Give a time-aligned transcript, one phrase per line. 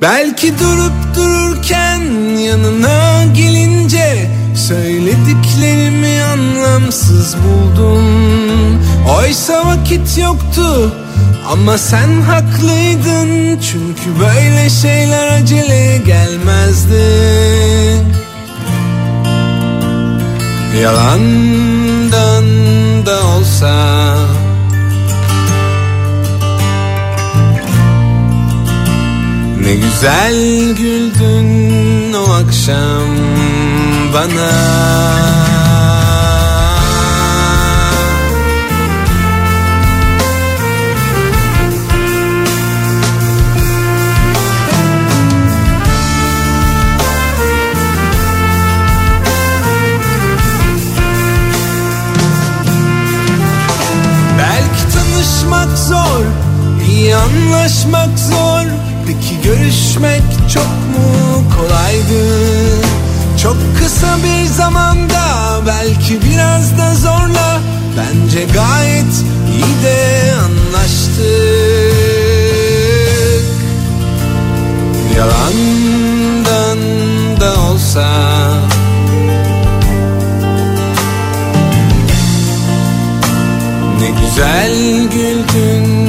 [0.00, 2.00] Belki durup dururken
[2.36, 4.30] yanına gelince
[4.68, 8.04] Söylediklerimi anlamsız buldum.
[9.18, 10.92] Oysa vakit yoktu
[11.52, 13.60] ama sen haklıydın.
[13.60, 17.04] Çünkü böyle şeyler acele gelmezdi.
[20.82, 22.44] Yalandan
[23.06, 24.14] da olsa
[29.68, 33.16] Ne güzel güldün o akşam
[34.14, 34.50] bana.
[54.38, 56.24] Belki tanışmak zor,
[56.88, 58.77] iyi anlaşmak zor
[59.08, 60.22] Peki görüşmek
[60.54, 62.22] çok mu kolaydı?
[63.42, 65.20] Çok kısa bir zamanda
[65.66, 67.60] belki biraz da zorla
[67.98, 71.24] Bence gayet iyi de anlaştık.
[75.16, 76.78] Yalandan
[77.40, 78.08] da olsa.
[84.00, 86.07] Ne güzel güldün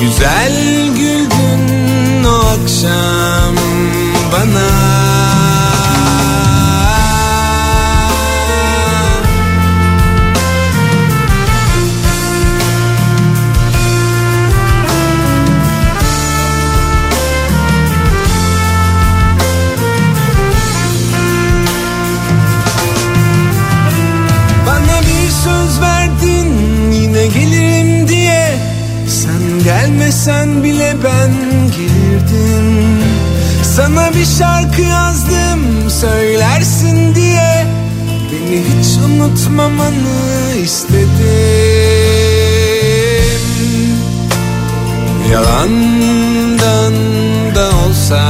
[0.00, 3.17] güzel güldün o akşam
[34.18, 37.66] bir şarkı yazdım söylersin diye.
[38.32, 41.08] Beni hiç unutmamanı istedim.
[45.32, 46.94] Yalandan
[47.54, 48.22] da olsa.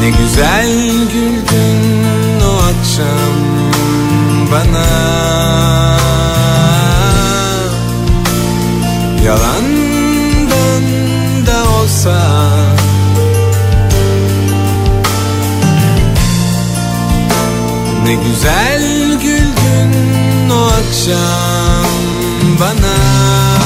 [0.00, 0.68] Ne güzel
[1.12, 3.36] güldün o akşam
[4.52, 5.10] bana
[18.10, 21.86] Ne güzel güldün o akşam
[22.60, 23.59] bana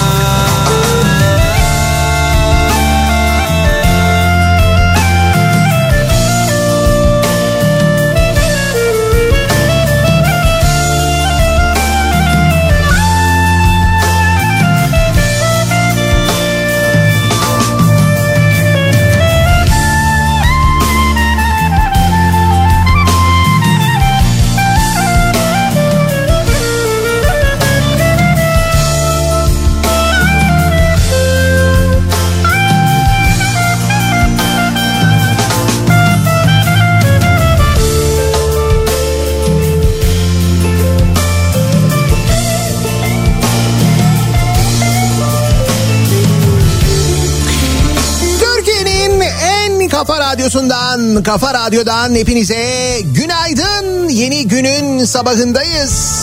[50.34, 54.08] radyosundan, kafa radyodan hepinize günaydın.
[54.08, 56.18] Yeni günün sabahındayız.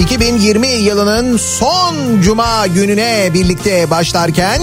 [0.00, 4.62] 2020 yılının son cuma gününe birlikte başlarken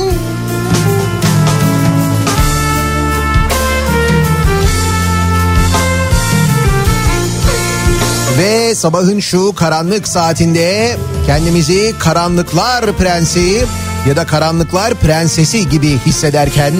[8.37, 10.97] ve sabahın şu karanlık saatinde
[11.27, 13.65] kendimizi karanlıklar prensi
[14.07, 16.73] ya da karanlıklar prensesi gibi hissederken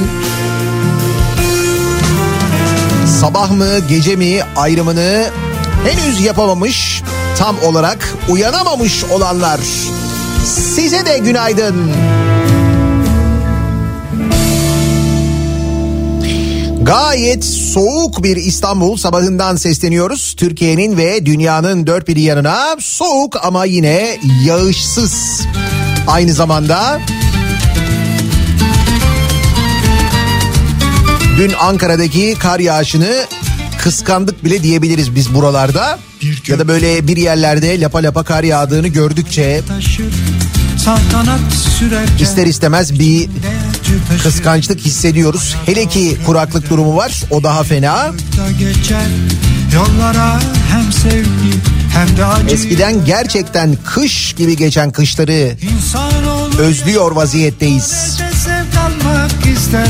[3.24, 5.26] sabah mı gece mi ayrımını
[5.84, 7.04] henüz yapamamış
[7.38, 9.60] tam olarak uyanamamış olanlar
[10.46, 11.92] size de günaydın.
[16.82, 20.34] Gayet soğuk bir İstanbul sabahından sesleniyoruz.
[20.38, 25.42] Türkiye'nin ve dünyanın dört bir yanına soğuk ama yine yağışsız.
[26.08, 27.00] Aynı zamanda
[31.38, 33.26] dün Ankara'daki kar yağışını
[33.80, 36.00] kıskandık bile diyebiliriz biz buralarda.
[36.48, 39.62] ya da böyle bir yerlerde lapa lapa kar yağdığını gördükçe
[42.20, 43.30] ister istemez bir
[44.24, 45.56] kıskançlık hissediyoruz.
[45.66, 48.12] Hele ki kuraklık durumu var o daha fena.
[49.76, 50.40] Yollara
[50.72, 51.54] hem sevgi
[51.94, 52.54] hem de acı.
[52.56, 55.58] Eskiden gerçekten kış gibi geçen kışları
[56.60, 58.20] özlüyor vaziyetteyiz.
[59.74, 59.88] İster.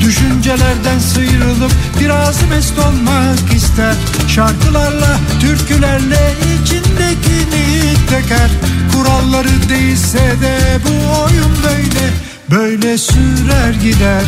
[0.00, 3.94] Düşüncelerden sıyrılıp biraz mest olmak ister.
[4.28, 8.50] Şarkılarla, türkülerle içindekini teker.
[8.92, 12.10] Kuralları değilse de bu oyun böyle
[12.50, 14.24] Böyle sürer gider.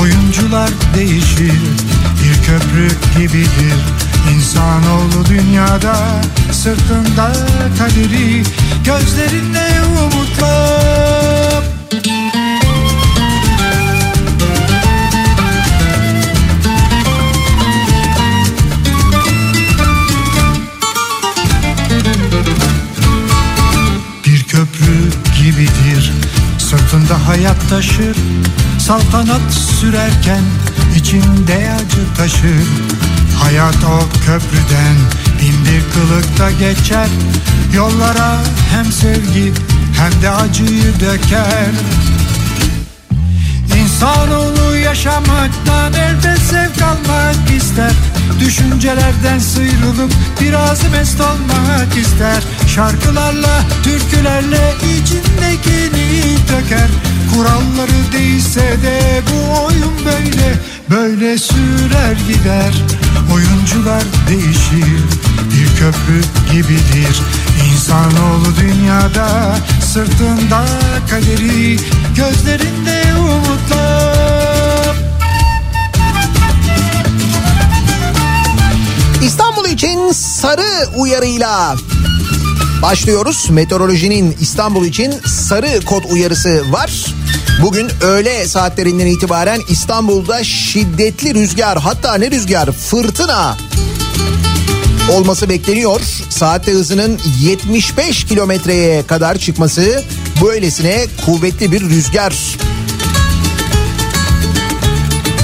[0.00, 1.60] Oyuncular değişir
[2.22, 2.88] Bir köprü
[3.18, 3.80] gibidir.
[4.34, 5.96] İnsanoğlu dünyada
[6.52, 7.32] Sırtında
[7.78, 8.42] kaderi
[8.84, 9.66] Gözlerinde
[10.02, 11.53] umutlar
[26.94, 28.16] Sırtında hayat taşır.
[28.78, 30.42] Saltanat sürerken
[30.96, 32.68] içinde acı taşır.
[33.42, 34.96] Hayat o köprüden
[35.40, 37.08] bindir kılıkta geçer.
[37.74, 38.38] Yollara
[38.70, 39.52] hem sevgi
[39.98, 41.70] hem de acıyı döker
[43.82, 47.92] İnsanoğlu yaşamaktan elbet zevk almak ister.
[48.40, 52.42] Düşüncelerden sıyrılıp biraz mest olmak ister.
[52.74, 56.88] Şarkılarla, türkülerle içindekini döker.
[57.34, 60.54] Kuralları değilse de bu oyun böyle
[60.90, 62.74] Böyle sürer gider.
[63.34, 65.23] Oyuncular değişir
[65.84, 66.20] köprü
[66.52, 67.22] gibidir
[67.72, 69.56] İnsanoğlu dünyada
[69.92, 70.66] Sırtında
[71.10, 71.76] kaderi
[72.16, 74.96] Gözlerinde umutlar
[79.22, 81.76] İstanbul için sarı uyarıyla
[82.82, 83.50] başlıyoruz.
[83.50, 87.14] Meteorolojinin İstanbul için sarı kod uyarısı var.
[87.62, 93.56] Bugün öğle saatlerinden itibaren İstanbul'da şiddetli rüzgar hatta ne rüzgar fırtına
[95.10, 96.00] olması bekleniyor.
[96.28, 100.02] Saatte hızının 75 kilometreye kadar çıkması
[100.42, 102.34] böylesine kuvvetli bir rüzgar.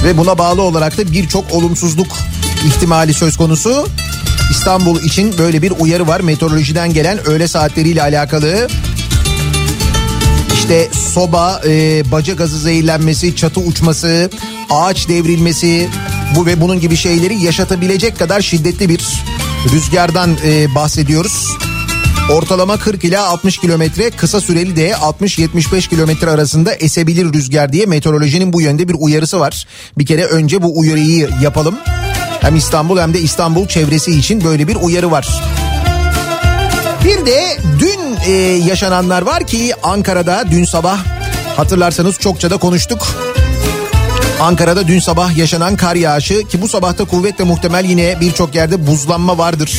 [0.03, 2.07] Ve buna bağlı olarak da birçok olumsuzluk
[2.65, 3.87] ihtimali söz konusu.
[4.51, 8.67] İstanbul için böyle bir uyarı var meteorolojiden gelen öğle saatleriyle alakalı.
[10.53, 14.29] İşte soba, e, baca gazı zehirlenmesi, çatı uçması,
[14.69, 15.89] ağaç devrilmesi
[16.35, 19.01] bu ve bunun gibi şeyleri yaşatabilecek kadar şiddetli bir
[19.69, 21.47] rüzgardan e, bahsediyoruz.
[22.31, 28.53] Ortalama 40 ila 60 kilometre kısa süreli de 60-75 kilometre arasında esebilir rüzgar diye meteorolojinin
[28.53, 29.67] bu yönde bir uyarısı var.
[29.97, 31.75] Bir kere önce bu uyarıyı yapalım.
[32.41, 35.43] Hem İstanbul hem de İstanbul çevresi için böyle bir uyarı var.
[37.05, 38.31] Bir de dün e,
[38.67, 40.99] yaşananlar var ki Ankara'da dün sabah
[41.57, 43.07] hatırlarsanız çokça da konuştuk.
[44.41, 49.37] Ankara'da dün sabah yaşanan kar yağışı ki bu sabahta kuvvetle muhtemel yine birçok yerde buzlanma
[49.37, 49.71] vardır.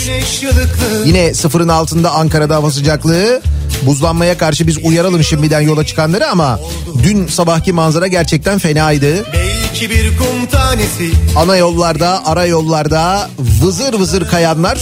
[1.05, 3.43] Yine sıfırın altında Ankara'da hava sıcaklığı.
[3.83, 6.61] Buzlanmaya karşı biz uyaralım şimdiden yola çıkanları ama
[7.03, 9.25] dün sabahki manzara gerçekten fenaydı.
[9.33, 11.11] Belki bir kum tanesi.
[11.37, 14.79] Ana yollarda, ara yollarda vızır vızır kayanlar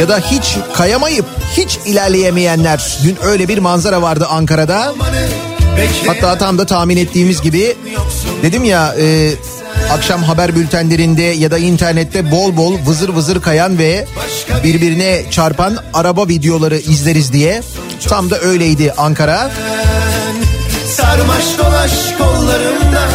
[0.00, 2.98] ya da hiç kayamayıp hiç ilerleyemeyenler.
[3.04, 4.94] Dün öyle bir manzara vardı Ankara'da.
[6.06, 7.76] Hatta tam da tahmin ettiğimiz gibi
[8.42, 9.32] dedim ya e,
[9.92, 14.06] akşam haber bültenlerinde ya da internette bol bol vızır vızır kayan ve
[14.64, 17.62] birbirine çarpan araba videoları izleriz diye.
[18.08, 19.50] Tam da öyleydi Ankara.
[20.86, 23.08] Sarmaş dolaş kollarımda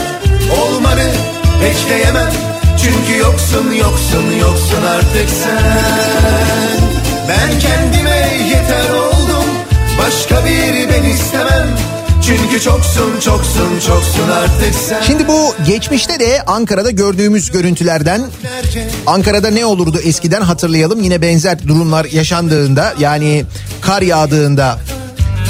[0.61, 1.09] olmanı
[1.63, 2.31] bekleyemem.
[2.83, 6.81] Çünkü yoksun yoksun yoksun artık sen.
[7.29, 9.45] Ben kendime yeter oldum.
[9.99, 11.67] Başka biri ben istemem.
[12.27, 15.01] Çünkü çoksun çoksun çoksun artık sen.
[15.01, 18.21] Şimdi bu geçmişte de Ankara'da gördüğümüz görüntülerden
[19.05, 21.03] Ankara'da ne olurdu eskiden hatırlayalım.
[21.03, 23.45] Yine benzer durumlar yaşandığında yani
[23.81, 24.79] kar yağdığında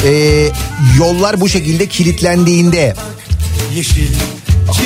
[0.06, 0.12] e,
[1.00, 2.94] yollar bu şekilde kilitlendiğinde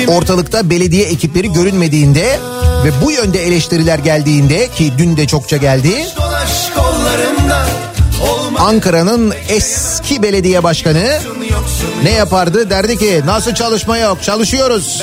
[0.08, 2.38] ortalıkta belediye ekipleri görünmediğinde
[2.84, 6.06] ve bu yönde eleştiriler geldiğinde ki dün de çokça geldi.
[8.58, 11.20] Ankara'nın eski belediye başkanı
[12.02, 12.70] ne yapardı?
[12.70, 15.02] Derdi ki nasıl çalışma yok çalışıyoruz.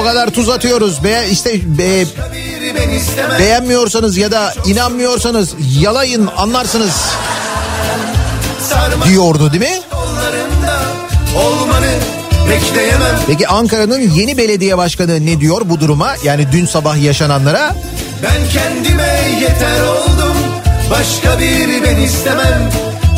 [0.00, 1.04] O kadar tuz atıyoruz.
[1.04, 2.04] Be, işte be,
[3.38, 6.92] beğenmiyorsanız ya da inanmıyorsanız yalayın anlarsınız
[9.08, 9.80] diyordu değil mi?
[13.26, 16.14] Peki Ankara'nın yeni belediye başkanı ne diyor bu duruma?
[16.24, 17.74] Yani dün sabah yaşananlara
[18.22, 20.36] Ben kendime yeter oldum
[20.90, 22.70] Başka bir ben istemem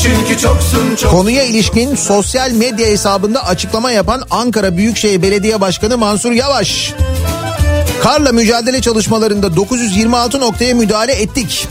[0.03, 1.11] çünkü çoksun çok.
[1.11, 6.95] Konuya ilişkin sosyal medya hesabında açıklama yapan Ankara Büyükşehir Belediye Başkanı Mansur Yavaş.
[8.03, 11.69] Karla mücadele çalışmalarında 926 noktaya müdahale ettik.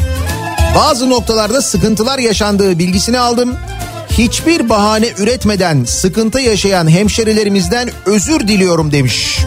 [0.75, 3.55] Bazı noktalarda sıkıntılar yaşandığı bilgisini aldım.
[4.09, 9.39] Hiçbir bahane üretmeden sıkıntı yaşayan hemşerilerimizden özür diliyorum demiş.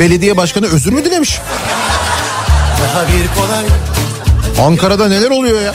[0.00, 1.40] Belediye başkanı özür mü dilemiş?
[2.82, 3.93] Daha bir kolay
[4.62, 5.74] Ankara'da neler oluyor ya?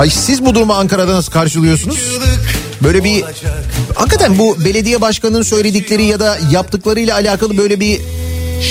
[0.00, 2.18] Ay siz bu durumu Ankara'da nasıl karşılıyorsunuz?
[2.82, 3.24] Böyle bir
[3.94, 8.00] hakikaten bu belediye başkanının söyledikleri ya da yaptıklarıyla alakalı böyle bir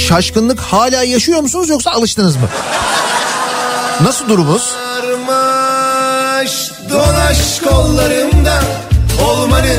[0.08, 2.48] şaşkınlık hala yaşıyor musunuz yoksa alıştınız mı?
[4.02, 4.26] Nasıl?
[4.60, 8.64] Sarmaş dolaş kollarımda
[9.26, 9.76] olmanı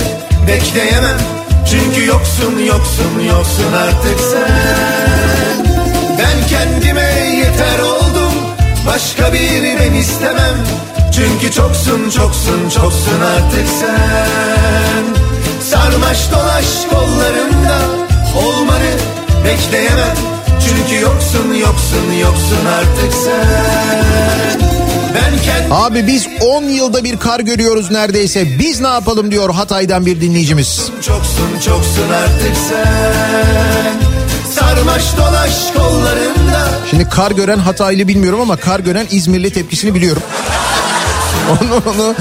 [0.48, 1.18] bekleyemem.
[1.70, 5.41] Çünkü yoksun yoksun yoksun artık sen.
[8.86, 10.56] başka bir ben istemem.
[11.14, 15.04] Çünkü çoksun çoksun çoksun artık sen.
[15.70, 17.78] Sarmaş dolaş kollarımda
[18.36, 18.90] olmanı
[19.44, 20.16] bekleyemem.
[20.68, 24.62] Çünkü yoksun yoksun yoksun artık sen.
[25.70, 28.58] Abi biz 10 yılda bir kar görüyoruz neredeyse.
[28.58, 30.90] Biz ne yapalım diyor Hatay'dan bir dinleyicimiz.
[31.02, 34.11] Çoksun çoksun artık sen.
[34.62, 36.68] Sarmaş dolaş kollarında.
[36.90, 40.22] Şimdi kar gören Hataylı bilmiyorum ama kar gören İzmirli tepkisini biliyorum.
[41.50, 42.14] onu, onu,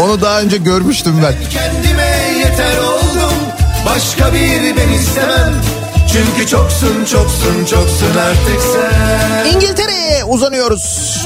[0.00, 1.34] onu daha önce görmüştüm ben.
[1.50, 3.34] Kendime yeter oldum.
[3.86, 5.52] Başka bir ben istemem.
[6.12, 9.50] Çünkü çoksun çoksun çoksun artık sen.
[9.56, 11.16] İngiltere'ye uzanıyoruz.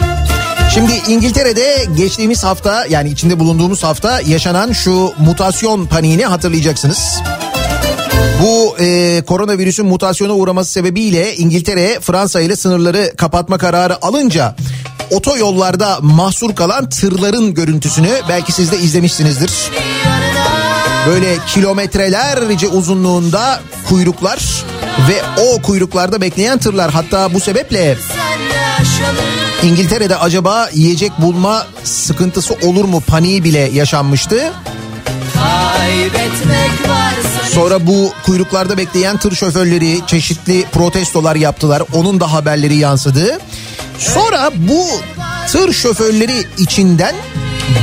[0.75, 7.23] Şimdi İngiltere'de geçtiğimiz hafta yani içinde bulunduğumuz hafta yaşanan şu mutasyon paniğini hatırlayacaksınız.
[8.43, 14.57] Bu e, koronavirüsün mutasyona uğraması sebebiyle İngiltere Fransa ile sınırları kapatma kararı alınca
[15.11, 19.51] otoyollarda mahsur kalan tırların görüntüsünü belki siz de izlemişsinizdir.
[21.07, 24.65] Böyle kilometrelerce uzunluğunda kuyruklar
[25.09, 27.97] ve o kuyruklarda bekleyen tırlar hatta bu sebeple
[29.63, 34.53] İngiltere'de acaba yiyecek bulma sıkıntısı olur mu paniği bile yaşanmıştı.
[37.55, 41.83] Sonra bu kuyruklarda bekleyen tır şoförleri çeşitli protestolar yaptılar.
[41.93, 43.39] Onun da haberleri yansıdı.
[43.99, 44.87] Sonra bu
[45.49, 47.15] tır şoförleri içinden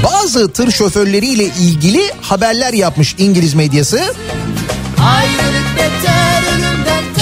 [0.03, 4.13] bazı tır şoförleriyle ilgili haberler yapmış İngiliz medyası.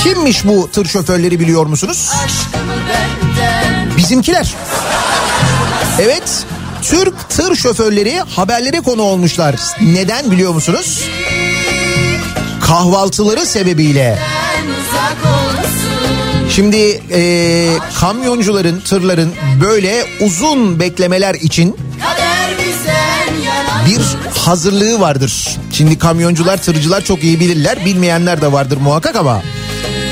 [0.04, 2.10] Kimmiş bu tır şoförleri biliyor musunuz?
[3.98, 4.54] Bizimkiler.
[6.02, 6.46] Evet
[6.82, 9.56] Türk tır şoförleri haberlere konu olmuşlar.
[9.82, 11.04] Neden biliyor musunuz?
[12.62, 14.20] Kahvaltıları sebebiyle.
[16.56, 17.68] Şimdi e,
[18.00, 21.78] kamyoncuların, tırların böyle uzun beklemeler için
[23.86, 24.02] bir
[24.40, 25.58] hazırlığı vardır.
[25.72, 27.86] Şimdi kamyoncular, tırcılar çok iyi bilirler.
[27.86, 29.42] Bilmeyenler de vardır muhakkak ama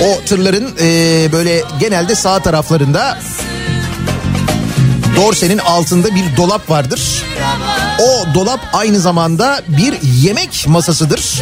[0.01, 3.17] o tırların e, böyle genelde sağ taraflarında
[5.17, 7.23] dorsenin altında bir dolap vardır.
[7.99, 11.41] O dolap aynı zamanda bir yemek masasıdır.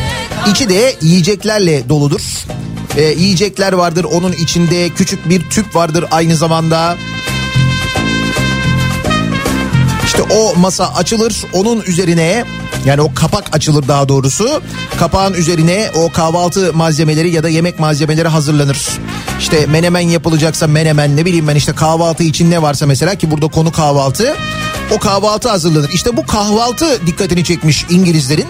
[0.51, 2.21] İçi de yiyeceklerle doludur.
[2.97, 6.97] Ee, yiyecekler vardır onun içinde küçük bir tüp vardır aynı zamanda.
[10.15, 12.45] İşte o masa açılır onun üzerine
[12.85, 14.61] yani o kapak açılır daha doğrusu.
[14.99, 18.89] Kapağın üzerine o kahvaltı malzemeleri ya da yemek malzemeleri hazırlanır.
[19.39, 23.47] İşte menemen yapılacaksa menemen ne bileyim ben işte kahvaltı için ne varsa mesela ki burada
[23.47, 24.35] konu kahvaltı.
[24.91, 25.89] O kahvaltı hazırlanır.
[25.89, 28.47] İşte bu kahvaltı dikkatini çekmiş İngilizlerin.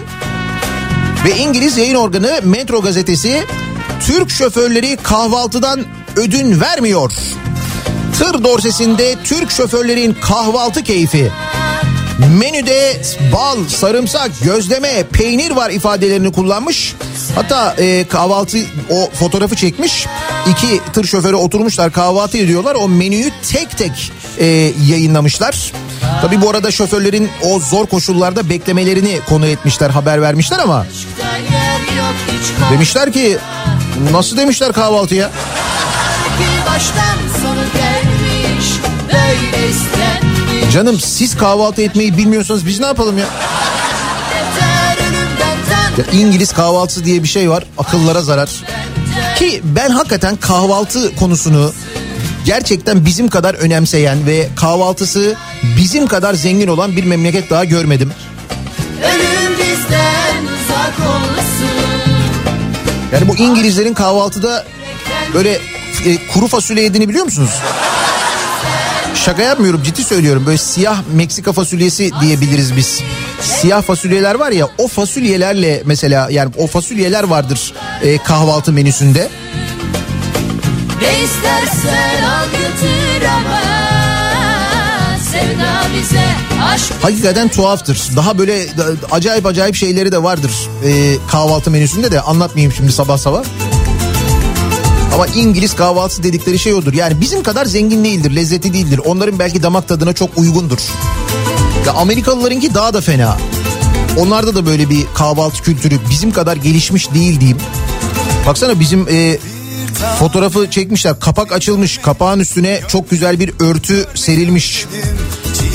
[1.24, 3.44] Ve İngiliz yayın organı Metro gazetesi
[4.06, 5.84] Türk şoförleri kahvaltıdan
[6.16, 7.12] ödün vermiyor.
[8.18, 11.32] Tır dorsesinde Türk şoförlerin kahvaltı keyfi.
[12.18, 16.94] Menüde bal, sarımsak, gözleme, peynir var ifadelerini kullanmış.
[17.34, 18.58] Hatta e, kahvaltı
[18.90, 20.06] o fotoğrafı çekmiş.
[20.50, 22.74] İki tır şoförü oturmuşlar kahvaltı ediyorlar.
[22.74, 24.46] O menüyü tek tek e,
[24.88, 25.72] yayınlamışlar.
[26.20, 30.86] Tabi bu arada şoförlerin o zor koşullarda beklemelerini konu etmişler, haber vermişler ama.
[32.72, 33.38] Demişler ki
[34.12, 35.30] nasıl demişler kahvaltıya?
[36.66, 38.66] Baştan sonu gelmiş,
[39.12, 40.05] böyle istenmiş.
[40.72, 43.26] Canım siz kahvaltı etmeyi bilmiyorsanız biz ne yapalım ya?
[45.98, 47.64] Ya İngiliz kahvaltısı diye bir şey var.
[47.78, 48.50] Akıllara zarar.
[49.36, 51.72] Ki ben hakikaten kahvaltı konusunu
[52.44, 55.36] gerçekten bizim kadar önemseyen ve kahvaltısı
[55.76, 58.12] bizim kadar zengin olan bir memleket daha görmedim.
[63.12, 64.64] Yani bu İngilizlerin kahvaltıda
[65.34, 65.50] böyle
[66.04, 67.50] e, kuru fasulye yediğini biliyor musunuz?
[69.26, 70.46] Şaka yapmıyorum ciddi söylüyorum.
[70.46, 73.00] Böyle siyah Meksika fasulyesi diyebiliriz biz.
[73.40, 79.28] Siyah fasulyeler var ya o fasulyelerle mesela yani o fasulyeler vardır e, kahvaltı menüsünde.
[81.02, 83.60] Ne istersen al götür ama
[85.32, 86.24] sevda bize
[87.02, 88.02] Hakikaten tuhaftır.
[88.16, 90.52] Daha böyle da- acayip acayip şeyleri de vardır
[90.84, 93.44] e, kahvaltı menüsünde de anlatmayayım şimdi sabah sabah.
[95.14, 96.92] Ama İngiliz kahvaltısı dedikleri şey odur.
[96.92, 99.00] Yani bizim kadar zengin değildir, lezzeti değildir.
[99.04, 100.78] Onların belki damak tadına çok uygundur.
[101.86, 103.36] Ya Amerikalılarınki daha da fena.
[104.18, 107.58] Onlarda da böyle bir kahvaltı kültürü bizim kadar gelişmiş değil diyeyim.
[108.46, 109.38] Baksana bizim e,
[110.18, 111.20] fotoğrafı çekmişler.
[111.20, 111.98] Kapak açılmış.
[111.98, 114.86] Kapağın üstüne çok güzel bir örtü serilmiş.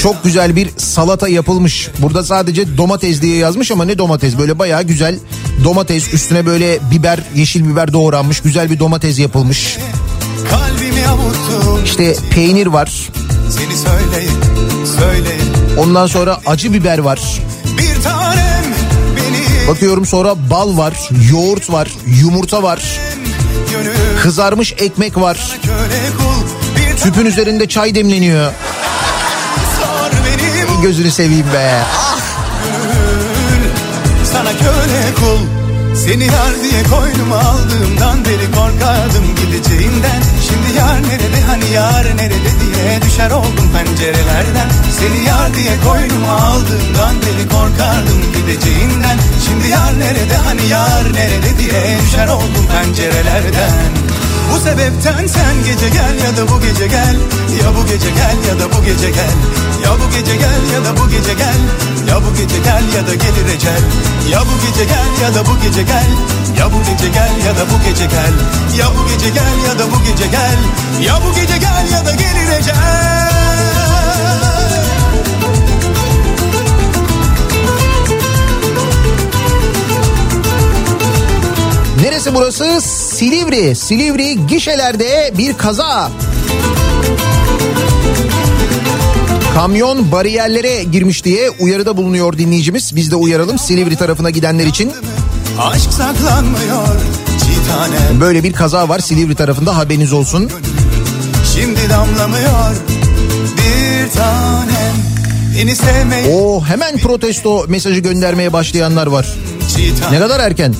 [0.02, 1.90] Çok güzel bir salata yapılmış.
[2.00, 4.38] Burada sadece domates diye yazmış ama ne domates?
[4.38, 5.20] Böyle bayağı güzel
[5.64, 6.14] domates.
[6.14, 8.40] Üstüne böyle biber, yeşil biber doğranmış.
[8.42, 9.78] Güzel bir domates yapılmış.
[11.86, 13.10] İşte peynir var.
[13.50, 14.32] Seni söyleyin
[15.00, 17.20] söyleyin Ondan sonra acı biber var.
[17.78, 18.66] Bir tanem
[19.18, 21.88] beni Bakıyorum sonra bal var, yoğurt var,
[22.22, 23.00] yumurta var.
[24.22, 25.60] Kızarmış ekmek var.
[27.04, 28.52] Tüpün üzerinde çay demleniyor.
[30.82, 31.84] Gözünü seveyim be.
[32.64, 33.70] gönül
[34.26, 35.62] Sana köle kul
[35.96, 40.22] Seni yar diye koynuma aldığımdan beri korkardım gideceğinden.
[40.48, 44.70] Şimdi yar nerede hani yar nerede diye düşer oldum pencerelerden.
[45.00, 49.18] Seni yar diye koynuma aldığımdan beri korkardım gideceğinden.
[49.46, 53.92] Şimdi yar nerede hani yar nerede diye düşer oldum pencerelerden
[54.54, 57.16] Bu sebepten sen gece gel ya da bu gece gel
[57.64, 59.36] Ya bu gece gel ya da bu gece gel
[59.84, 61.60] Ya bu gece gel ya da bu gece gel
[62.08, 63.82] Ya bu gece gel ya da gelir ecel
[64.32, 66.10] Ya bu gece gel ya da bu gece gel
[66.58, 68.34] Ya bu gece gel ya da bu gece gel
[68.80, 70.60] Ya bu gece gel ya da bu gece gel
[71.06, 73.31] Ya bu gece gel ya da gelir ecel
[82.22, 82.82] Neresi burası?
[82.82, 83.76] Silivri.
[83.76, 86.12] Silivri gişelerde bir kaza.
[89.54, 92.96] Kamyon bariyerlere girmiş diye uyarıda bulunuyor dinleyicimiz.
[92.96, 94.92] Biz de uyaralım Silivri tarafına gidenler için.
[95.60, 96.88] Aşk saklanmıyor
[97.40, 100.50] çiğ tanem Böyle bir kaza var Silivri tarafında haberiniz olsun.
[101.56, 102.76] Şimdi damlamıyor
[103.58, 104.96] bir tanem
[106.32, 109.28] O hemen protesto mesajı göndermeye başlayanlar var.
[110.12, 110.76] Ne kadar erken.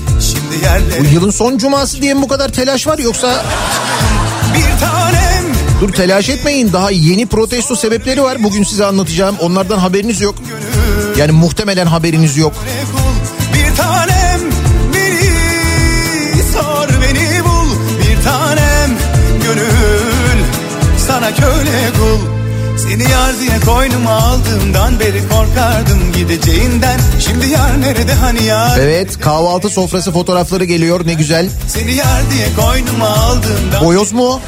[1.00, 3.46] Bu yılın son cuması diye mi bu kadar telaş var yoksa?
[4.56, 5.46] Bir tanem.
[5.82, 6.74] Dur telaş etmeyin.
[6.74, 8.44] Daha yeni protesto sebepleri var.
[8.44, 9.36] Bugün size anlatacağım.
[9.40, 10.36] Onlardan haberiniz yok.
[11.18, 12.54] Yani muhtemelen haberiniz yok.
[13.54, 14.42] bir tanem.
[14.94, 17.70] Beni sor beni bul.
[18.00, 18.98] Bir tanem.
[19.44, 20.44] Gönül.
[21.08, 22.41] Sana köle kul
[22.92, 29.70] seni yar diye koynuma aldığımdan beri korkardım gideceğinden Şimdi yar nerede hani yar Evet kahvaltı
[29.70, 31.50] sofrası fotoğrafları geliyor ne güzel.
[31.68, 34.42] Seni yar diye koynuma aldığımdan Boyoz mu?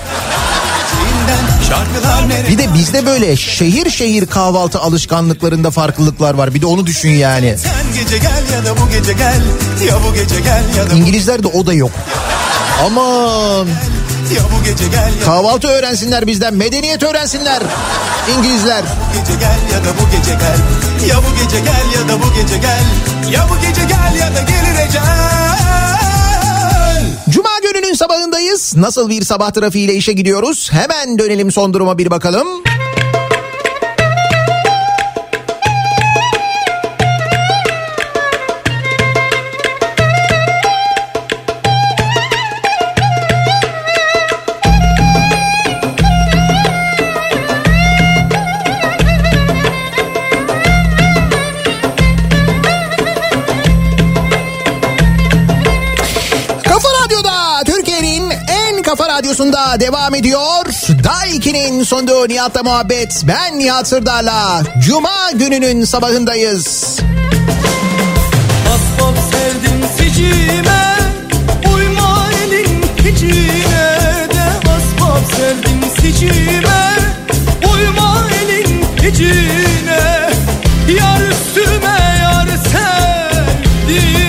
[2.30, 6.54] nerede Bir de bizde böyle şehir şehir kahvaltı alışkanlıklarında farklılıklar var.
[6.54, 7.56] Bir de onu düşün yani.
[7.58, 9.42] Sen gece gel ya da bu gece gel
[9.88, 11.92] Ya bu gece gel ya da bu, İngilizlerde o da yok.
[12.86, 13.68] Aman
[14.32, 17.64] ya bu gece gel ya kahvaltı öğrensinler bizden medeniyet öğrensinler
[18.38, 18.84] İngilizler.
[18.84, 20.58] bu gece gel ya da bu gece gel
[21.10, 22.84] Ya bu gece gel ya da bu gece gel
[23.34, 25.04] Ya bu gece gel ya da gelir ecel
[27.30, 28.74] Cuma gününün sabahındayız.
[28.78, 30.70] Nasıl bir sabah trafiğiyle işe gidiyoruz?
[30.72, 32.48] Hemen dönelim son duruma bir bakalım.
[59.80, 60.66] Devam ediyor.
[61.04, 63.24] Daiki'nin sonduğu Nihat'la muhabbet.
[63.28, 64.64] Ben Nihat Sırdar'la.
[64.80, 67.00] Cuma gününün sabahındayız.
[68.74, 70.98] Asbab sevdim sicime
[71.76, 76.96] Uyma elin hicine de Asbab sevdim sicime
[77.74, 80.30] Uyma elin hicine
[80.98, 84.23] Yar üstüme yar sevdi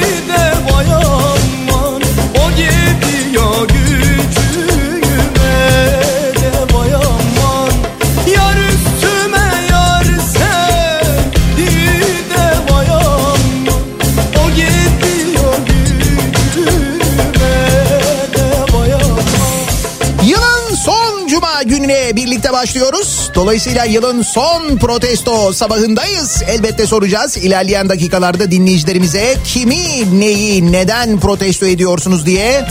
[22.55, 23.31] başlıyoruz.
[23.35, 26.43] Dolayısıyla yılın son protesto sabahındayız.
[26.49, 32.65] Elbette soracağız ilerleyen dakikalarda dinleyicilerimize kimi, neyi, neden protesto ediyorsunuz diye.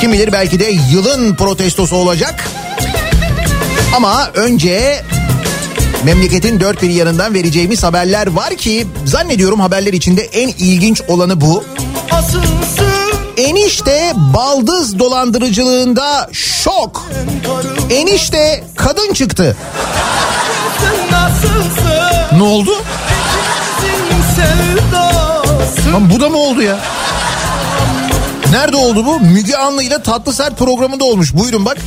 [0.00, 2.44] Kim bilir belki de yılın protestosu olacak.
[3.96, 5.02] Ama önce
[6.04, 11.64] memleketin dört bir yanından vereceğimiz haberler var ki zannediyorum haberler içinde en ilginç olanı bu.
[12.10, 12.97] Asılsın
[13.38, 17.04] Enişte baldız dolandırıcılığında şok.
[17.90, 19.56] Enişte kadın çıktı.
[22.36, 22.70] Ne oldu?
[25.92, 26.78] Lan bu da mı oldu ya?
[28.50, 29.20] Nerede oldu bu?
[29.20, 31.34] Müge Anlı ile Tatlı Sert programında olmuş.
[31.34, 31.78] Buyurun bak.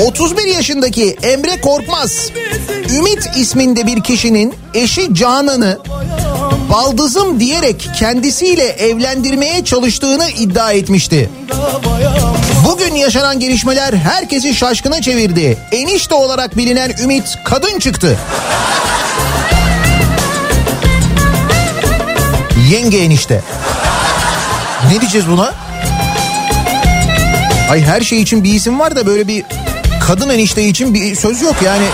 [0.00, 2.30] 31 yaşındaki Emre Korkmaz,
[2.90, 5.78] Ümit isminde bir kişinin eşi Canan'ı
[6.72, 11.30] baldızım diyerek kendisiyle evlendirmeye çalıştığını iddia etmişti.
[12.66, 15.58] Bugün yaşanan gelişmeler herkesi şaşkına çevirdi.
[15.72, 18.18] Enişte olarak bilinen Ümit kadın çıktı.
[22.70, 23.40] Yenge enişte.
[24.92, 25.54] Ne diyeceğiz buna?
[27.70, 29.44] Ay her şey için bir isim var da böyle bir
[30.06, 31.86] kadın enişte için bir söz yok yani.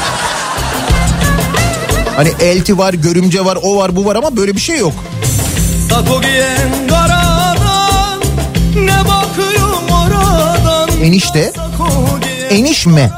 [2.18, 4.92] Hani elti var, görümce var, o var, bu var ama böyle bir şey yok.
[11.02, 11.52] Enişte,
[12.50, 13.10] enişme.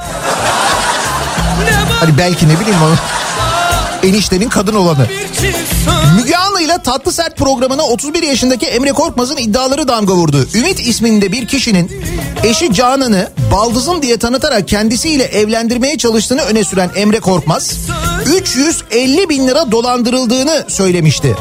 [2.01, 2.95] Hani belki ne bileyim onu.
[4.11, 5.07] Eniştenin kadın olanı.
[6.17, 10.49] Müge İle Tatlı Sert programına 31 yaşındaki Emre Korkmaz'ın iddiaları damga vurdu.
[10.55, 12.03] Ümit isminde bir kişinin
[12.45, 17.77] eşi Canan'ı baldızım diye tanıtarak kendisiyle evlendirmeye çalıştığını öne süren Emre Korkmaz
[18.37, 21.37] 350 bin lira dolandırıldığını söylemişti.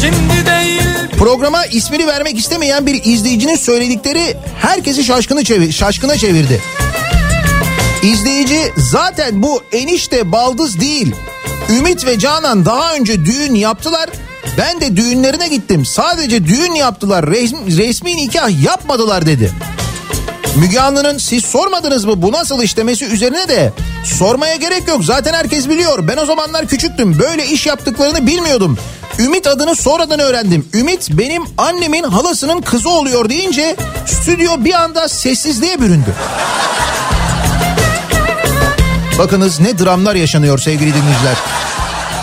[0.00, 0.82] Şimdi değil
[1.18, 6.60] Programa ismini vermek istemeyen bir izleyicinin söyledikleri herkesi şaşkını çevir, şaşkına çevirdi.
[8.02, 11.14] İzleyici zaten bu enişte baldız değil.
[11.70, 14.10] Ümit ve Canan daha önce düğün yaptılar.
[14.58, 15.86] Ben de düğünlerine gittim.
[15.86, 17.26] Sadece düğün yaptılar.
[17.26, 19.52] Resmi, nikah yapmadılar dedi.
[20.56, 23.72] Müge Anlı'nın siz sormadınız mı bu nasıl işlemesi üzerine de
[24.04, 25.04] sormaya gerek yok.
[25.04, 26.08] Zaten herkes biliyor.
[26.08, 27.18] Ben o zamanlar küçüktüm.
[27.18, 28.78] Böyle iş yaptıklarını bilmiyordum.
[29.18, 30.68] Ümit adını sonradan öğrendim.
[30.74, 36.14] Ümit benim annemin halasının kızı oluyor deyince stüdyo bir anda sessizliğe büründü.
[39.22, 41.36] Bakınız ne dramlar yaşanıyor sevgili dinleyiciler.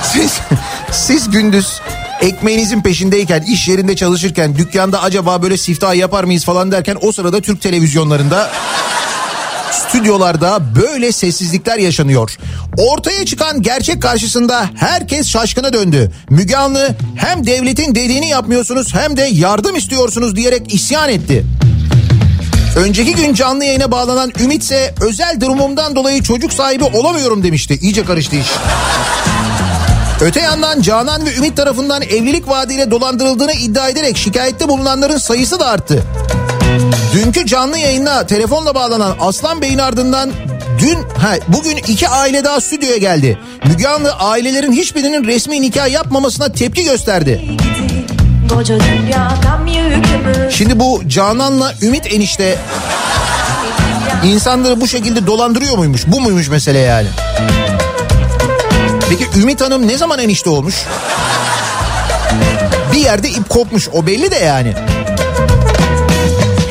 [0.03, 0.39] Siz,
[0.91, 1.81] siz gündüz
[2.21, 7.41] ekmeğinizin peşindeyken, iş yerinde çalışırken, dükkanda acaba böyle siftah yapar mıyız falan derken o sırada
[7.41, 8.49] Türk televizyonlarında
[9.71, 12.37] stüdyolarda böyle sessizlikler yaşanıyor.
[12.77, 16.11] Ortaya çıkan gerçek karşısında herkes şaşkına döndü.
[16.29, 21.45] Müge Anlı hem devletin dediğini yapmıyorsunuz hem de yardım istiyorsunuz diyerek isyan etti.
[22.75, 27.79] Önceki gün canlı yayına bağlanan Ümit ise özel durumumdan dolayı çocuk sahibi olamıyorum demişti.
[27.81, 28.47] İyice karıştı iş.
[30.21, 35.67] Öte yandan Canan ve Ümit tarafından evlilik vaadiyle dolandırıldığını iddia ederek şikayette bulunanların sayısı da
[35.67, 36.03] arttı.
[37.13, 40.31] Dünkü canlı yayına telefonla bağlanan Aslan Bey'in ardından
[40.79, 43.37] dün ha, bugün iki aile daha stüdyoya geldi.
[43.65, 47.57] Müge Anlı ailelerin hiçbirinin resmi nikah yapmamasına tepki gösterdi.
[48.53, 49.15] Koca yükümüz
[50.51, 52.57] Şimdi bu Canan'la Ümit enişte
[54.23, 56.01] insanları bu şekilde dolandırıyor muymuş?
[56.07, 57.07] Bu muymuş mesele yani?
[59.09, 60.75] Peki Ümit Hanım ne zaman enişte olmuş?
[62.93, 64.73] Bir yerde ip kopmuş o belli de yani.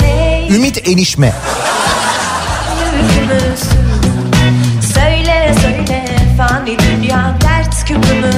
[0.00, 1.32] Hey Ümit enişme.
[4.94, 6.04] Söyle söyle
[6.38, 8.37] fani dünya dert küpümüz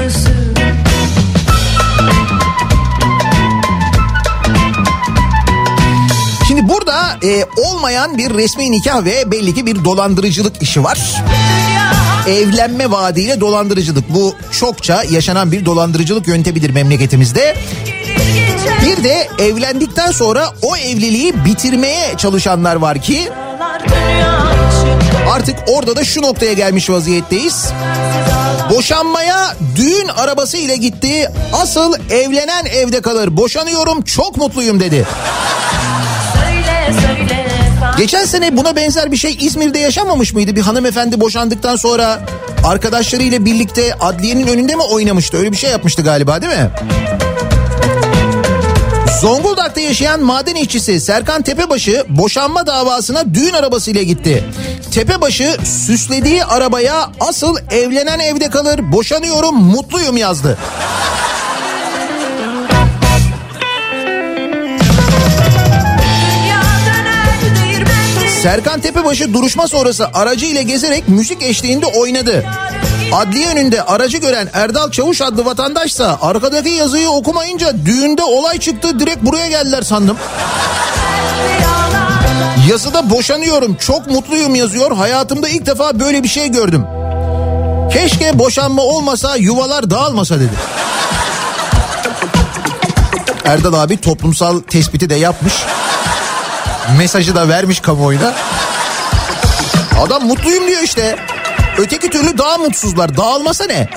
[7.22, 11.22] e, olmayan bir resmi nikah ve belli ki bir dolandırıcılık işi var.
[12.28, 14.14] Evlenme vaadiyle dolandırıcılık.
[14.14, 17.56] Bu çokça yaşanan bir dolandırıcılık yöntemidir memleketimizde.
[18.87, 23.28] Bir de evlendikten sonra o evliliği bitirmeye çalışanlar var ki
[25.30, 27.66] artık orada da şu noktaya gelmiş vaziyetteyiz.
[28.70, 31.30] Boşanmaya düğün arabası ile gitti.
[31.52, 33.37] Asıl evlenen evde kalır.
[33.37, 35.06] Boşanıyorum çok mutluyum dedi.
[38.00, 40.56] Geçen sene buna benzer bir şey İzmir'de yaşanmamış mıydı?
[40.56, 42.20] Bir hanımefendi boşandıktan sonra
[42.64, 45.36] arkadaşlarıyla birlikte adliyenin önünde mi oynamıştı?
[45.36, 46.70] Öyle bir şey yapmıştı galiba değil mi?
[49.20, 54.44] Zonguldak'ta yaşayan maden işçisi Serkan Tepebaşı boşanma davasına düğün arabasıyla gitti.
[54.90, 60.58] Tepebaşı süslediği arabaya asıl evlenen evde kalır boşanıyorum mutluyum yazdı.
[68.42, 72.44] Serkan Tepebaşı duruşma sonrası aracıyla gezerek müzik eşliğinde oynadı.
[73.12, 79.22] Adliye önünde aracı gören Erdal Çavuş adlı vatandaşsa arkadaki yazıyı okumayınca düğünde olay çıktı direkt
[79.22, 80.16] buraya geldiler sandım.
[82.70, 86.85] Yazıda boşanıyorum çok mutluyum yazıyor hayatımda ilk defa böyle bir şey gördüm.
[87.92, 90.55] Keşke boşanma olmasa yuvalar dağılmasa dedi.
[93.44, 95.55] Erdal abi toplumsal tespiti de yapmış.
[96.98, 98.35] Mesajı da vermiş kamuoyuna.
[100.00, 101.16] Adam mutluyum diyor işte.
[101.79, 103.16] Öteki türlü daha mutsuzlar.
[103.16, 103.88] Dağılmasa ne?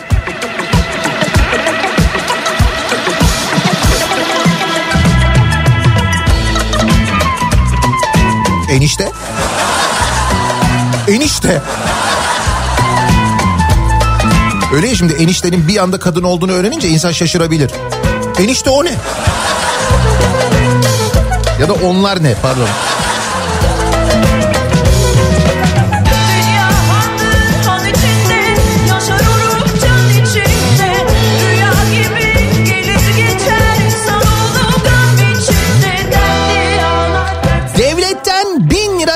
[8.70, 9.12] Enişte.
[11.08, 11.62] Enişte.
[14.74, 17.72] Öyle ya şimdi eniştenin bir anda kadın olduğunu öğrenince insan şaşırabilir.
[18.40, 18.92] Enişte o ne?
[21.64, 22.68] Ya da onlar ne pardon.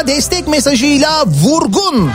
[0.07, 2.11] Destek mesajıyla vurgun.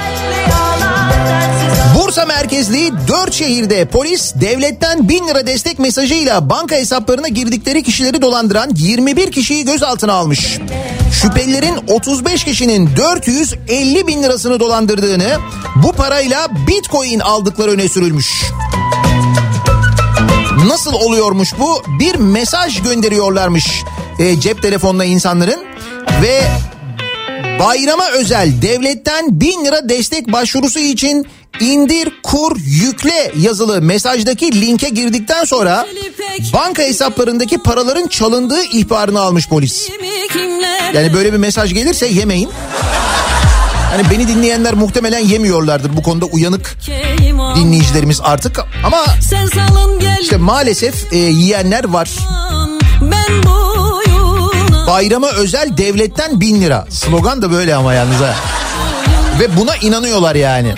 [1.95, 8.71] Bursa merkezli 4 şehirde polis devletten 1000 lira destek mesajıyla banka hesaplarına girdikleri kişileri dolandıran
[8.77, 10.59] 21 kişiyi gözaltına almış.
[11.13, 15.37] Şüphelilerin 35 kişinin 450 bin lirasını dolandırdığını
[15.77, 18.43] bu parayla bitcoin aldıkları öne sürülmüş.
[20.67, 21.83] Nasıl oluyormuş bu?
[22.01, 23.83] Bir mesaj gönderiyorlarmış
[24.19, 25.61] e, cep telefonuna insanların
[26.23, 26.43] ve
[27.59, 31.27] Bayrama özel devletten 1000 lira destek başvurusu için
[31.61, 35.87] indir kur yükle yazılı mesajdaki linke girdikten sonra
[36.53, 39.89] banka hesaplarındaki paraların çalındığı ihbarını almış polis.
[40.95, 42.51] Yani böyle bir mesaj gelirse yemeyin.
[43.91, 46.77] Hani beni dinleyenler muhtemelen yemiyorlardır bu konuda uyanık
[47.57, 49.05] dinleyicilerimiz artık ama
[50.23, 52.11] işte maalesef e, yiyenler var.
[54.87, 56.87] Bayrama özel devletten 1000 lira.
[56.91, 58.35] Slogan da böyle ama yalnız ha.
[59.41, 60.75] Ve buna inanıyorlar yani.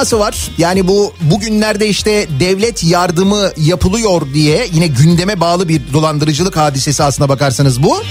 [0.00, 0.50] Fenası var.
[0.58, 7.28] Yani bu bugünlerde işte devlet yardımı yapılıyor diye yine gündeme bağlı bir dolandırıcılık hadisesi aslına
[7.28, 8.02] bakarsanız bu.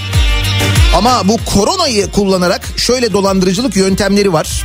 [0.96, 4.64] Ama bu koronayı kullanarak şöyle dolandırıcılık yöntemleri var.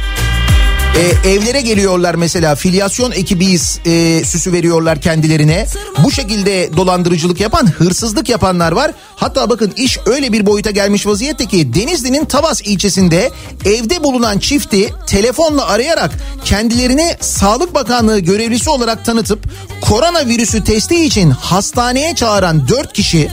[0.95, 5.67] Ee, evlere geliyorlar mesela filyasyon ekibiyiz e, süsü veriyorlar kendilerine.
[6.03, 8.91] Bu şekilde dolandırıcılık yapan hırsızlık yapanlar var.
[9.15, 13.31] Hatta bakın iş öyle bir boyuta gelmiş vaziyette ki Denizli'nin Tavas ilçesinde
[13.65, 16.11] evde bulunan çifti telefonla arayarak
[16.45, 19.39] kendilerini Sağlık Bakanlığı görevlisi olarak tanıtıp
[19.81, 23.29] koronavirüsü testi için hastaneye çağıran 4 kişi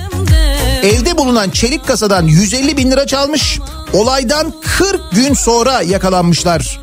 [0.82, 3.58] evde bulunan çelik kasadan 150 bin lira çalmış.
[3.92, 6.80] Olaydan 40 gün sonra yakalanmışlar.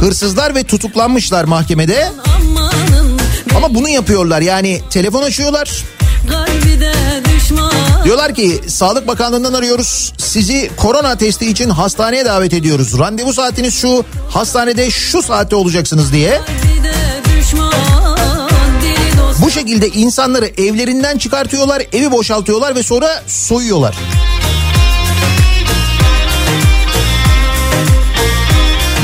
[0.00, 2.12] Hırsızlar ve tutuklanmışlar mahkemede.
[3.56, 5.84] Ama bunu yapıyorlar yani telefon açıyorlar.
[8.04, 10.12] Diyorlar ki Sağlık Bakanlığı'ndan arıyoruz.
[10.18, 12.98] Sizi korona testi için hastaneye davet ediyoruz.
[12.98, 14.04] Randevu saatiniz şu.
[14.30, 16.40] Hastanede şu saatte olacaksınız diye.
[19.42, 23.94] Bu şekilde insanları evlerinden çıkartıyorlar, evi boşaltıyorlar ve sonra soyuyorlar.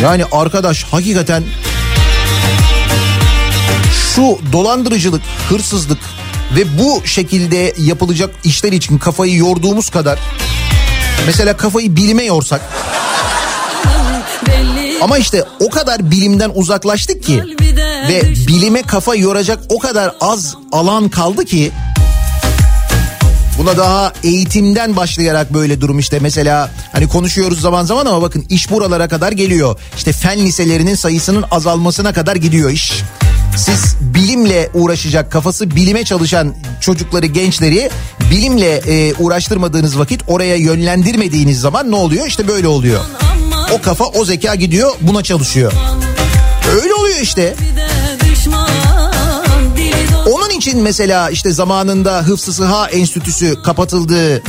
[0.03, 1.45] Yani arkadaş hakikaten
[4.15, 5.99] şu dolandırıcılık, hırsızlık
[6.57, 10.19] ve bu şekilde yapılacak işler için kafayı yorduğumuz kadar
[11.27, 12.61] mesela kafayı bilime yorsak
[15.03, 17.43] ama işte o kadar bilimden uzaklaştık ki
[18.09, 21.73] ve bilime kafa yoracak o kadar az alan kaldı ki
[23.59, 28.71] buna daha eğitimden başlayarak böyle durum işte mesela hani konuşuyoruz zaman zaman ama bakın iş
[28.71, 29.79] buralara kadar geliyor.
[29.97, 32.93] İşte fen liselerinin sayısının azalmasına kadar gidiyor iş.
[33.57, 37.91] Siz bilimle uğraşacak kafası bilime çalışan çocukları gençleri
[38.31, 42.27] bilimle e, uğraştırmadığınız vakit oraya yönlendirmediğiniz zaman ne oluyor?
[42.27, 43.01] İşte böyle oluyor.
[43.73, 45.73] O kafa o zeka gidiyor buna çalışıyor.
[46.83, 47.55] Öyle oluyor işte.
[50.29, 54.43] Onun için mesela işte zamanında Hıfzı Sıha Enstitüsü kapatıldı.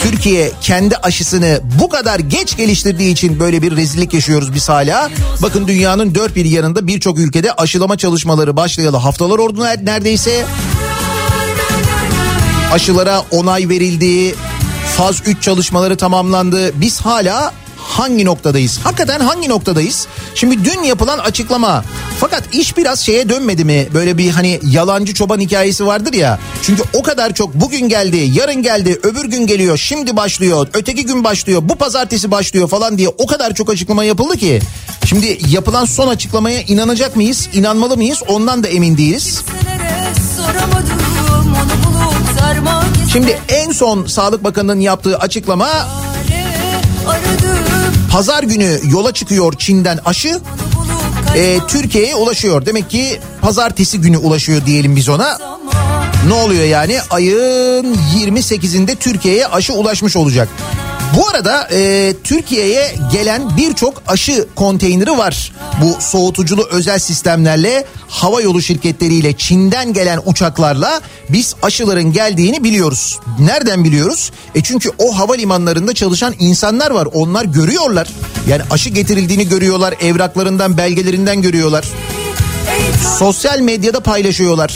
[0.00, 5.10] Türkiye kendi aşısını bu kadar geç geliştirdiği için böyle bir rezillik yaşıyoruz biz hala.
[5.42, 10.46] Bakın dünyanın dört bir yanında birçok ülkede aşılama çalışmaları başlayalı haftalar oldu neredeyse.
[12.72, 14.34] Aşılara onay verildi.
[14.96, 16.80] Faz 3 çalışmaları tamamlandı.
[16.80, 17.52] Biz hala
[17.98, 18.80] hangi noktadayız?
[18.84, 20.06] Hakikaten hangi noktadayız?
[20.34, 21.84] Şimdi dün yapılan açıklama.
[22.20, 23.88] Fakat iş biraz şeye dönmedi mi?
[23.94, 26.38] Böyle bir hani yalancı çoban hikayesi vardır ya.
[26.62, 31.24] Çünkü o kadar çok bugün geldi, yarın geldi, öbür gün geliyor, şimdi başlıyor, öteki gün
[31.24, 34.60] başlıyor, bu pazartesi başlıyor falan diye o kadar çok açıklama yapıldı ki.
[35.04, 37.48] Şimdi yapılan son açıklamaya inanacak mıyız?
[37.52, 38.22] İnanmalı mıyız?
[38.28, 39.42] Ondan da emin değiliz.
[43.12, 45.68] Şimdi en son Sağlık Bakanı'nın yaptığı açıklama
[48.12, 50.40] pazar günü yola çıkıyor Çin'den aşı
[51.36, 52.66] e, Türkiye'ye ulaşıyor.
[52.66, 55.38] Demek ki pazartesi günü ulaşıyor diyelim biz ona.
[56.28, 56.98] Ne oluyor yani?
[57.10, 60.48] Ayın 28'inde Türkiye'ye aşı ulaşmış olacak.
[61.14, 65.52] Bu arada e, Türkiye'ye gelen birçok aşı konteyneri var.
[65.82, 73.18] Bu soğutuculu özel sistemlerle hava yolu şirketleriyle Çin'den gelen uçaklarla biz aşıların geldiğini biliyoruz.
[73.38, 74.32] Nereden biliyoruz?
[74.54, 77.08] E çünkü o havalimanlarında çalışan insanlar var.
[77.12, 78.08] Onlar görüyorlar.
[78.48, 79.94] Yani aşı getirildiğini görüyorlar.
[80.00, 81.84] Evraklarından, belgelerinden görüyorlar.
[83.18, 84.74] Sosyal medyada paylaşıyorlar.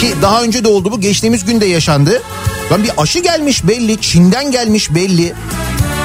[0.00, 2.22] Ki daha önce de oldu bu geçtiğimiz günde yaşandı.
[2.72, 5.32] Lan bir aşı gelmiş belli Çin'den gelmiş belli.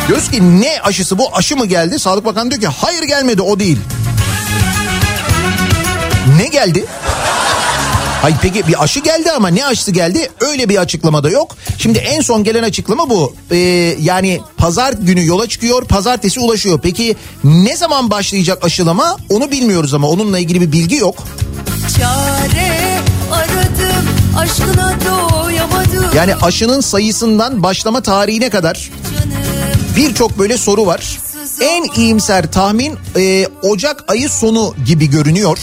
[0.08, 2.00] Diyoruz ki ne aşısı bu aşı mı geldi?
[2.00, 3.78] Sağlık Bakanı diyor ki hayır gelmedi o değil.
[6.38, 6.86] Ne geldi?
[8.22, 10.30] Hayır peki bir aşı geldi ama ne aşısı geldi?
[10.42, 11.58] Öyle bir açıklama da yok.
[11.78, 13.36] Şimdi en son gelen açıklama bu.
[13.52, 13.58] Ee,
[14.00, 16.80] yani pazar günü yola çıkıyor, pazartesi ulaşıyor.
[16.84, 19.18] Peki ne zaman başlayacak aşılama?
[19.30, 21.24] Onu bilmiyoruz ama onunla ilgili bir bilgi yok.
[21.98, 23.00] çare
[23.32, 25.31] aradım Aşkına doyamadım
[26.16, 28.92] Yani aşının sayısından başlama tarihine kadar
[29.96, 31.20] birçok böyle soru var.
[31.62, 35.60] En iyimser tahmin e, Ocak ayı sonu gibi görünüyor.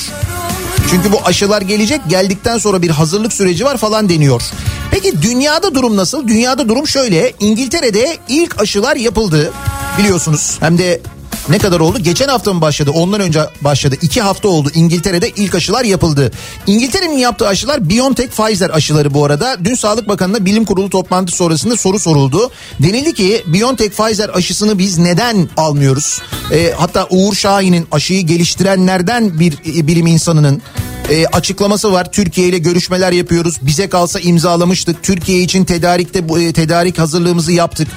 [0.90, 4.42] Çünkü bu aşılar gelecek geldikten sonra bir hazırlık süreci var falan deniyor.
[4.90, 6.28] Peki dünyada durum nasıl?
[6.28, 7.32] Dünyada durum şöyle.
[7.40, 9.52] İngiltere'de ilk aşılar yapıldı
[9.98, 10.56] biliyorsunuz.
[10.60, 11.00] Hem de
[11.48, 11.98] ne kadar oldu?
[11.98, 12.90] Geçen hafta mı başladı?
[12.90, 13.96] Ondan önce başladı.
[14.02, 14.70] İki hafta oldu.
[14.74, 16.30] İngiltere'de ilk aşılar yapıldı.
[16.66, 19.56] İngiltere'nin yaptığı aşılar BioNTech Pfizer aşıları bu arada.
[19.64, 22.50] Dün Sağlık Bakanı'na bilim kurulu toplantısı sonrasında soru soruldu.
[22.80, 26.22] Denildi ki BioNTech Pfizer aşısını biz neden almıyoruz?
[26.52, 30.62] E, hatta Uğur Şahin'in aşıyı geliştirenlerden bir e, bilim insanının
[31.10, 32.12] e, açıklaması var.
[32.12, 33.58] Türkiye ile görüşmeler yapıyoruz.
[33.62, 35.02] Bize kalsa imzalamıştık.
[35.02, 37.88] Türkiye için tedarikte e, tedarik hazırlığımızı yaptık.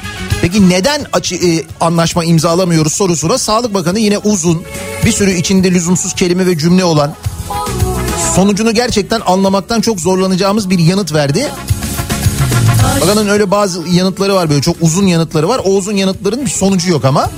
[0.41, 4.63] Peki neden açı, e, anlaşma imzalamıyoruz sorusuna Sağlık Bakanı yine uzun
[5.05, 7.15] bir sürü içinde lüzumsuz kelime ve cümle olan
[8.35, 11.47] sonucunu gerçekten anlamaktan çok zorlanacağımız bir yanıt verdi.
[13.01, 15.61] Bakanın öyle bazı yanıtları var böyle çok uzun yanıtları var.
[15.65, 17.29] O uzun yanıtların bir sonucu yok ama.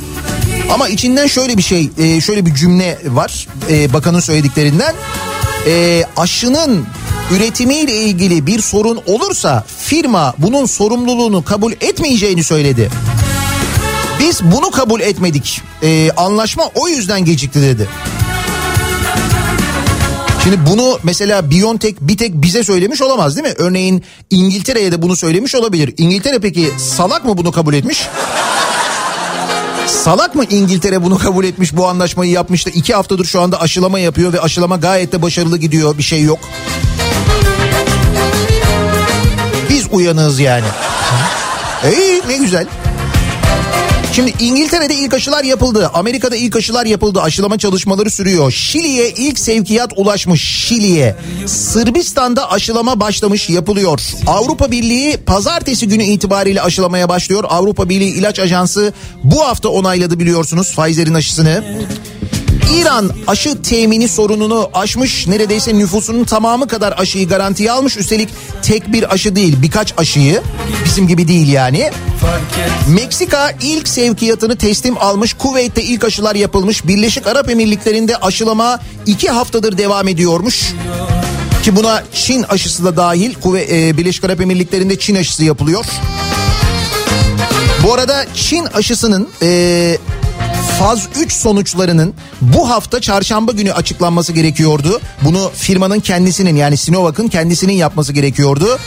[0.73, 4.95] Ama içinden şöyle bir şey, e, şöyle bir cümle var e, bakanın söylediklerinden.
[5.67, 6.86] E, aşının
[7.32, 12.89] üretimiyle ilgili bir sorun olursa firma bunun sorumluluğunu kabul etmeyeceğini söyledi.
[14.19, 15.62] Biz bunu kabul etmedik.
[15.84, 17.89] E, anlaşma o yüzden gecikti dedi.
[20.43, 23.54] Şimdi bunu mesela Biontech bir tek bize söylemiş olamaz değil mi?
[23.58, 25.93] Örneğin İngiltere'ye de bunu söylemiş olabilir.
[25.97, 28.08] İngiltere peki salak mı bunu kabul etmiş?
[29.87, 33.99] Salak mı İngiltere bunu kabul etmiş bu anlaşmayı yapmış da iki haftadır şu anda aşılama
[33.99, 36.39] yapıyor ve aşılama gayet de başarılı gidiyor bir şey yok.
[39.69, 40.65] Biz uyanığız yani.
[41.97, 42.67] İyi ne güzel.
[44.15, 45.91] Şimdi İngiltere'de ilk aşılar yapıldı.
[45.93, 47.21] Amerika'da ilk aşılar yapıldı.
[47.21, 48.52] Aşılama çalışmaları sürüyor.
[48.52, 50.41] Şili'ye ilk sevkiyat ulaşmış.
[50.41, 51.15] Şili'ye.
[51.45, 54.02] Sırbistan'da aşılama başlamış yapılıyor.
[54.28, 57.43] Avrupa Birliği pazartesi günü itibariyle aşılamaya başlıyor.
[57.49, 61.63] Avrupa Birliği İlaç Ajansı bu hafta onayladı biliyorsunuz Pfizer'in aşısını.
[62.71, 67.97] İran aşı temini sorununu aşmış neredeyse nüfusunun tamamı kadar aşıyı garantiye almış.
[67.97, 68.30] Üstelik
[68.62, 70.41] tek bir aşı değil birkaç aşıyı
[70.86, 71.91] bizim gibi değil yani.
[72.88, 75.34] Meksika ilk sevkiyatını teslim almış.
[75.34, 76.88] Kuveyt'te ilk aşılar yapılmış.
[76.88, 80.74] Birleşik Arap Emirlikleri'nde aşılama iki haftadır devam ediyormuş.
[81.64, 83.32] Ki buna Çin aşısı da dahil.
[83.70, 85.86] E, Birleşik Arap Emirlikleri'nde Çin aşısı yapılıyor.
[87.84, 89.97] Bu arada Çin aşısının e,
[90.79, 95.01] faz 3 sonuçlarının bu hafta çarşamba günü açıklanması gerekiyordu.
[95.21, 98.79] Bunu firmanın kendisinin yani Sinovac'ın kendisinin yapması gerekiyordu.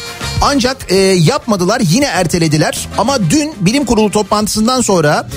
[0.42, 5.28] Ancak e, yapmadılar yine ertelediler ama dün bilim kurulu toplantısından sonra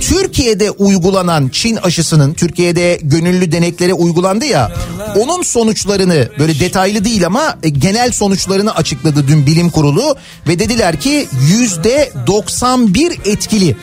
[0.00, 4.72] Türkiye'de uygulanan Çin aşısının Türkiye'de gönüllü deneklere uygulandı ya
[5.16, 10.16] onun sonuçlarını böyle detaylı değil ama e, genel sonuçlarını açıkladı dün bilim kurulu
[10.48, 13.76] ve dediler ki yüzde 91 etkili.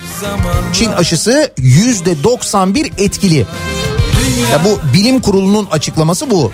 [0.73, 3.45] Çin aşısı yüzde 91 etkili.
[4.51, 6.51] Ya bu bilim kurulunun açıklaması bu.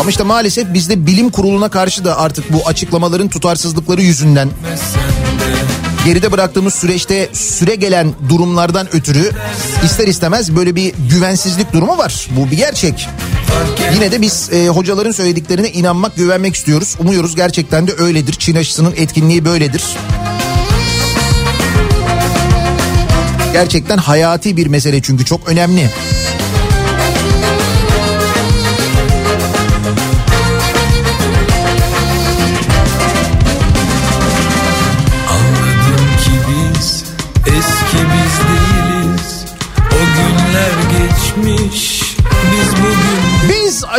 [0.00, 4.52] Ama işte maalesef bizde bilim kuruluna karşı da artık bu açıklamaların tutarsızlıkları yüzünden de
[6.04, 9.30] geride bıraktığımız süreçte süre gelen durumlardan ötürü
[9.84, 12.28] ister istemez böyle bir güvensizlik durumu var.
[12.30, 13.08] Bu bir gerçek.
[13.94, 16.96] Yine de biz e, hocaların söylediklerine inanmak, güvenmek istiyoruz.
[16.98, 18.32] Umuyoruz gerçekten de öyledir.
[18.32, 19.84] Çin aşısının etkinliği böyledir.
[23.52, 25.90] Gerçekten hayati bir mesele çünkü çok önemli.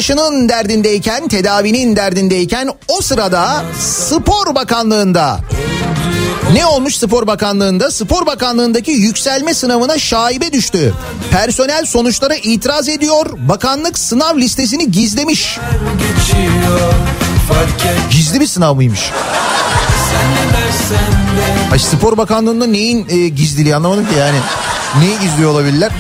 [0.02, 5.40] Aşının derdindeyken, tedavinin derdindeyken o sırada Spor Bakanlığı'nda
[6.54, 7.92] ne olmuş Spor Bakanlığı'nda?
[7.92, 10.94] Spor Bakanlığı'ndaki yükselme sınavına şaibe düştü.
[11.32, 13.26] Personel sonuçlara itiraz ediyor.
[13.38, 15.60] Bakanlık sınav listesini gizlemiş.
[18.12, 19.12] Gizli bir sınav mıymış?
[21.72, 24.38] Ay Spor Bakanlığı'nda neyin e, gizliliği anlamadım ki yani.
[25.00, 25.92] Neyi gizliyor olabilirler?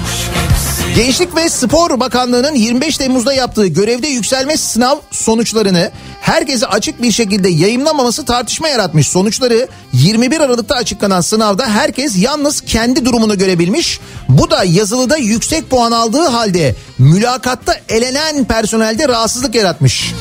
[0.95, 7.49] Gençlik ve Spor Bakanlığı'nın 25 Temmuz'da yaptığı görevde yükselme sınav sonuçlarını herkese açık bir şekilde
[7.49, 9.07] yayınlamaması tartışma yaratmış.
[9.07, 13.99] Sonuçları 21 Aralık'ta açıklanan sınavda herkes yalnız kendi durumunu görebilmiş.
[14.29, 20.13] Bu da yazılıda yüksek puan aldığı halde mülakatta elenen personelde rahatsızlık yaratmış.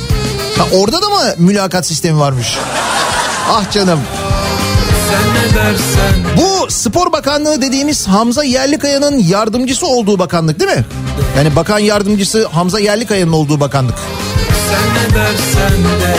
[0.59, 2.59] Ha, orada da mı mülakat sistemi varmış?
[3.51, 4.01] Ah canım.
[5.11, 10.85] sen ne dersen Bu Spor Bakanlığı dediğimiz Hamza Yerlikaya'nın yardımcısı olduğu bakanlık değil mi?
[11.37, 13.95] Yani bakan yardımcısı Hamza Yerlikaya'nın olduğu bakanlık.
[14.71, 16.17] sen ne dersen de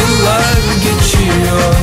[0.00, 1.74] Yıllar geçiyor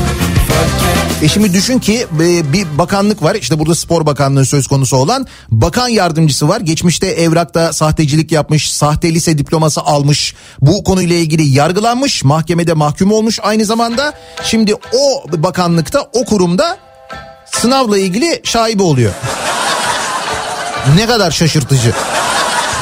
[1.22, 5.28] E şimdi düşün ki e, bir bakanlık var işte burada spor bakanlığı söz konusu olan
[5.52, 6.62] bakan yardımcısı var.
[6.62, 10.36] Geçmişte evrakta sahtecilik yapmış, sahte lise diploması almış.
[10.62, 14.14] Bu konuyla ilgili yargılanmış, mahkemede mahkum olmuş aynı zamanda.
[14.44, 16.78] Şimdi o bakanlıkta, o kurumda
[17.52, 19.12] sınavla ilgili şaibe oluyor.
[20.96, 21.94] Ne kadar şaşırtıcı.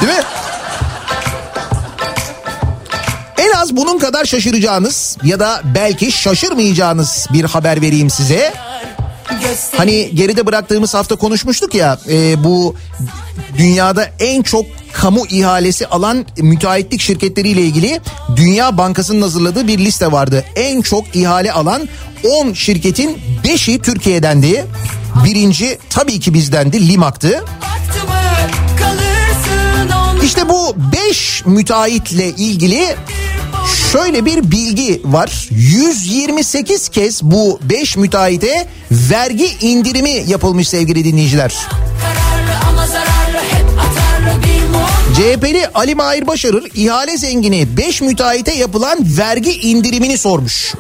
[0.01, 0.23] Değil mi?
[3.37, 8.53] En az bunun kadar şaşıracağınız ya da belki şaşırmayacağınız bir haber vereyim size.
[9.77, 12.75] Hani geride bıraktığımız hafta konuşmuştuk ya e, bu
[13.57, 18.01] dünyada en çok kamu ihalesi alan müteahhitlik şirketleriyle ilgili
[18.35, 20.45] Dünya Bankası'nın hazırladığı bir liste vardı.
[20.55, 21.89] En çok ihale alan
[22.23, 24.65] 10 şirketin 5'i Türkiye'dendi.
[25.25, 27.43] Birinci tabii ki bizdendi Limak'tı.
[30.23, 30.75] İşte bu
[31.09, 32.95] 5 müteahhitle ilgili
[33.91, 35.47] şöyle bir bilgi var.
[35.51, 41.53] 128 kez bu 5 müteahhite vergi indirimi yapılmış sevgili dinleyiciler.
[45.15, 50.73] CHP'li Ali Mahir Başarır ihale zengini 5 müteahhite yapılan vergi indirimini sormuş.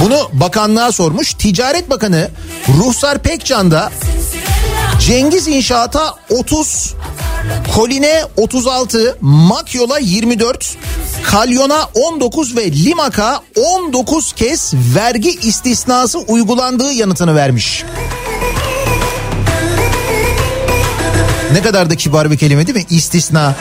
[0.00, 1.34] Bunu bakanlığa sormuş.
[1.34, 2.30] Ticaret Bakanı
[2.78, 3.90] Ruhsar Pekcan da
[5.00, 6.94] Cengiz İnşaat'a 30,
[7.74, 10.76] Koline 36, Makyol'a 24,
[11.24, 17.84] Kalyon'a 19 ve Limak'a 19 kez vergi istisnası uygulandığı yanıtını vermiş.
[21.52, 22.84] Ne kadar da kibar bir kelime değil mi?
[22.90, 23.54] İstisna.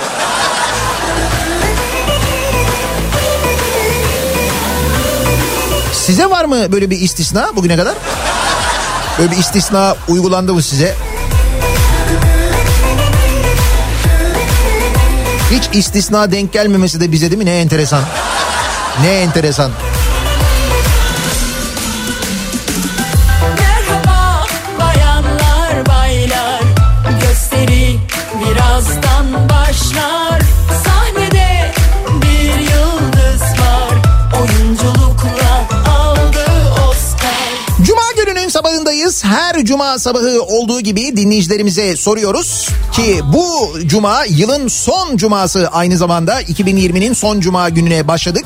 [5.93, 7.93] Size var mı böyle bir istisna bugüne kadar?
[9.19, 10.95] Böyle bir istisna uygulandı mı size?
[15.51, 17.45] Hiç istisna denk gelmemesi de bize değil mi?
[17.45, 18.03] Ne enteresan.
[19.01, 19.71] Ne enteresan.
[39.05, 39.23] Sabahındayız.
[39.23, 46.41] Her cuma sabahı olduğu gibi dinleyicilerimize soruyoruz ki bu cuma yılın son cuması aynı zamanda
[46.41, 48.45] 2020'nin son cuma gününe başladık.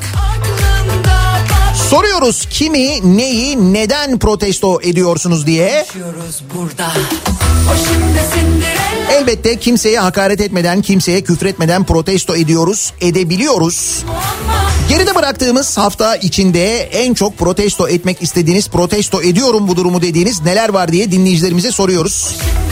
[1.90, 5.86] Soruyoruz kimi, neyi, neden protesto ediyorsunuz diye.
[9.12, 14.04] Elbette kimseye hakaret etmeden, kimseye küfretmeden protesto ediyoruz, edebiliyoruz.
[14.90, 20.68] Geride bıraktığımız hafta içinde en çok protesto etmek istediğiniz, protesto ediyorum bu durumu dediğiniz neler
[20.68, 22.36] var diye dinleyicilerimize soruyoruz.
[22.36, 22.69] Cinderella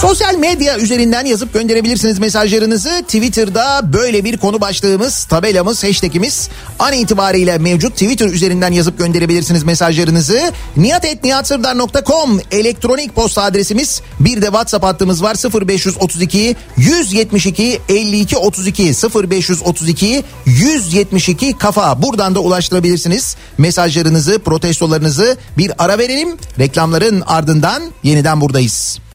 [0.00, 3.02] Sosyal medya üzerinden yazıp gönderebilirsiniz mesajlarınızı.
[3.02, 6.48] Twitter'da böyle bir konu başlığımız, tabelamız, hashtagimiz
[6.78, 7.92] an itibariyle mevcut.
[7.92, 10.52] Twitter üzerinden yazıp gönderebilirsiniz mesajlarınızı.
[10.76, 14.02] niyatetniyatsırdar.com elektronik posta adresimiz.
[14.20, 15.36] Bir de WhatsApp hattımız var
[15.66, 22.02] 0532 172 52 32 0532 172 kafa.
[22.02, 25.36] Buradan da ulaştırabilirsiniz mesajlarınızı, protestolarınızı.
[25.58, 26.36] Bir ara verelim.
[26.58, 29.09] Reklamların ardından yeniden buradayız.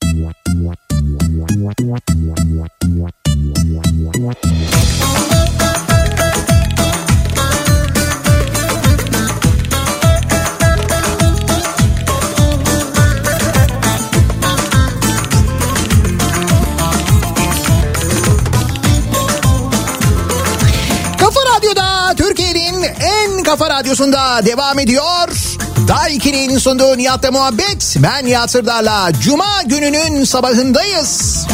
[21.19, 25.55] Kafa Radyo'da Türkiye'nin en kafa radyosunda devam ediyor.
[25.87, 27.95] Daiki'nin sunduğu Nihat'la muhabbet.
[28.03, 31.45] Ben Nihat Sırdar'la Cuma gününün sabahındayız.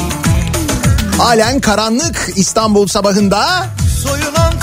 [1.17, 3.67] Halen karanlık İstanbul sabahında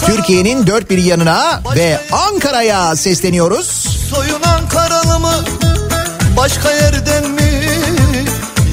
[0.06, 3.66] Türkiye'nin dört bir yanına ve Ankara'ya sesleniyoruz.
[4.10, 5.34] Soyunan karalı mı
[6.36, 7.42] başka yerden mi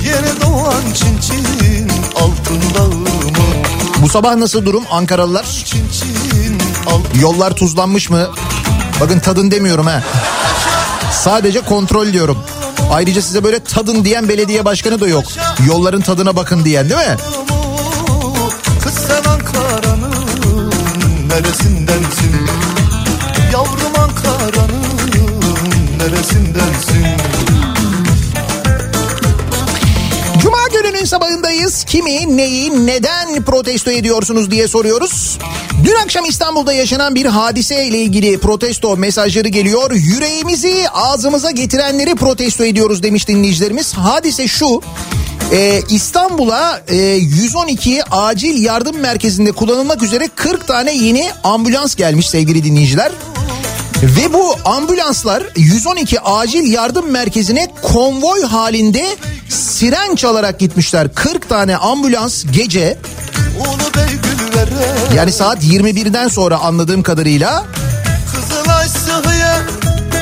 [0.06, 3.10] Yeni doğan çin çin altında mı
[4.02, 5.46] Bu sabah nasıl durum Ankaralılar?
[5.66, 6.58] Çin çin
[7.22, 8.28] Yollar tuzlanmış mı?
[9.02, 10.04] Bakın tadın demiyorum ha.
[11.24, 12.38] Sadece kontrol diyorum.
[12.92, 15.24] Ayrıca size böyle tadın diyen belediye başkanı da yok.
[15.68, 17.18] Yolların tadına bakın diyen değil mi?
[18.84, 20.72] Kız sen Ankara'nın
[21.30, 22.25] neresindensin
[31.66, 31.84] sabahındayız.
[31.84, 35.38] Kimi, neyi, neden protesto ediyorsunuz diye soruyoruz.
[35.84, 39.92] Dün akşam İstanbul'da yaşanan bir hadise ile ilgili protesto mesajları geliyor.
[39.92, 43.94] Yüreğimizi ağzımıza getirenleri protesto ediyoruz demiş dinleyicilerimiz.
[43.94, 44.82] Hadise şu.
[45.52, 52.64] Ee, İstanbul'a e, 112 acil yardım merkezinde kullanılmak üzere 40 tane yeni ambulans gelmiş sevgili
[52.64, 53.12] dinleyiciler.
[54.04, 59.06] Ve bu ambulanslar 112 acil yardım merkezine konvoy halinde
[59.50, 61.14] siren çalarak gitmişler.
[61.14, 62.98] 40 tane ambulans gece
[65.16, 67.66] yani saat 21'den sonra anladığım kadarıyla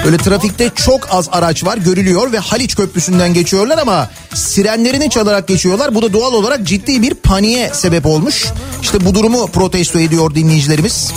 [0.06, 5.96] Böyle trafikte çok az araç var görülüyor ve Haliç Köprüsü'nden geçiyorlar ama sirenlerini çalarak geçiyorlar.
[5.96, 8.46] Bu da doğal olarak ciddi bir paniğe sebep olmuş.
[8.82, 11.12] İşte bu durumu protesto ediyor dinleyicilerimiz.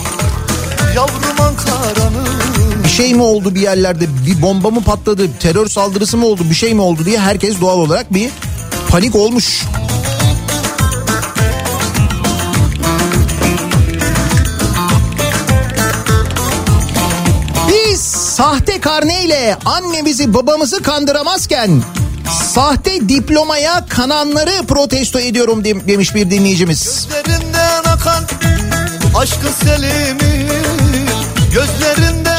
[0.96, 2.25] Yavrum Ankara'nın
[2.96, 6.74] şey mi oldu bir yerlerde bir bomba mı patladı terör saldırısı mı oldu bir şey
[6.74, 8.30] mi oldu diye herkes doğal olarak bir
[8.88, 9.64] panik olmuş.
[17.68, 21.82] Biz sahte karneyle annemizi babamızı kandıramazken
[22.52, 27.08] sahte diplomaya kananları protesto ediyorum dem- demiş bir dinleyicimiz.
[27.24, 28.24] Gözlerinden akan
[29.16, 30.35] aşkı selimi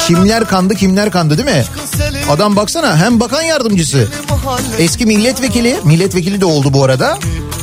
[0.07, 1.63] Kimler kandı kimler kandı değil mi?
[2.29, 4.07] Adam baksana hem bakan yardımcısı
[4.79, 7.17] eski milletvekili milletvekili de oldu bu arada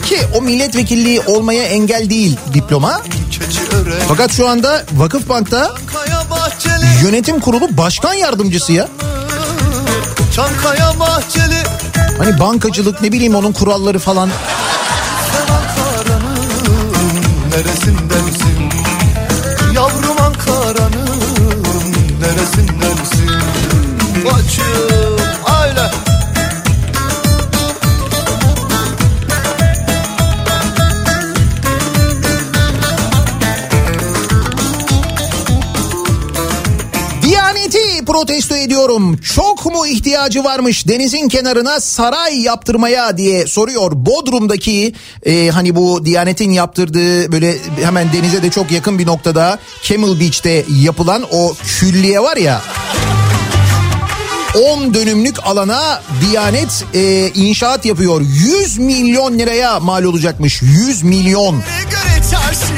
[0.07, 3.03] ki o milletvekilliği olmaya engel değil diploma.
[4.09, 8.89] Fakat şu anda Vakıfbank'ta Kaya bahçeli yönetim kurulu başkan yardımcısı ya.
[12.19, 14.31] Hani bankacılık ne bileyim onun kuralları falan.
[17.85, 18.24] Sen
[38.27, 39.17] protesto ediyorum.
[39.17, 43.93] Çok mu ihtiyacı varmış denizin kenarına saray yaptırmaya diye soruyor.
[43.95, 44.95] Bodrum'daki
[45.27, 50.65] e, hani bu Diyanet'in yaptırdığı böyle hemen denize de çok yakın bir noktada Camel Beach'te
[50.69, 52.63] yapılan o külliye var ya.
[54.73, 58.21] 10 dönümlük alana Diyanet e, inşaat yapıyor.
[58.21, 60.63] 100 milyon liraya mal olacakmış.
[60.63, 61.63] 100 milyon.
[61.63, 61.94] çarşıya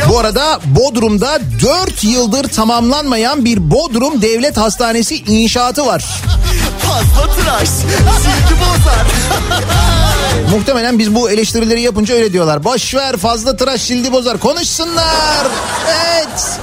[0.09, 6.05] Bu arada Bodrum'da 4 yıldır tamamlanmayan bir Bodrum Devlet Hastanesi inşaatı var.
[6.83, 9.07] fazla tıraş Silgi bozar
[10.51, 12.65] Muhtemelen biz bu eleştirileri yapınca öyle diyorlar.
[12.65, 14.39] Boş ver fazla tıraş sildi bozar.
[14.39, 15.47] Konuşsunlar.
[15.87, 16.59] Evet.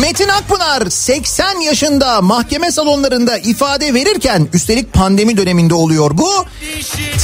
[0.00, 6.30] Metin Akpınar Avukatlar 80 yaşında mahkeme salonlarında ifade verirken üstelik pandemi döneminde oluyor bu.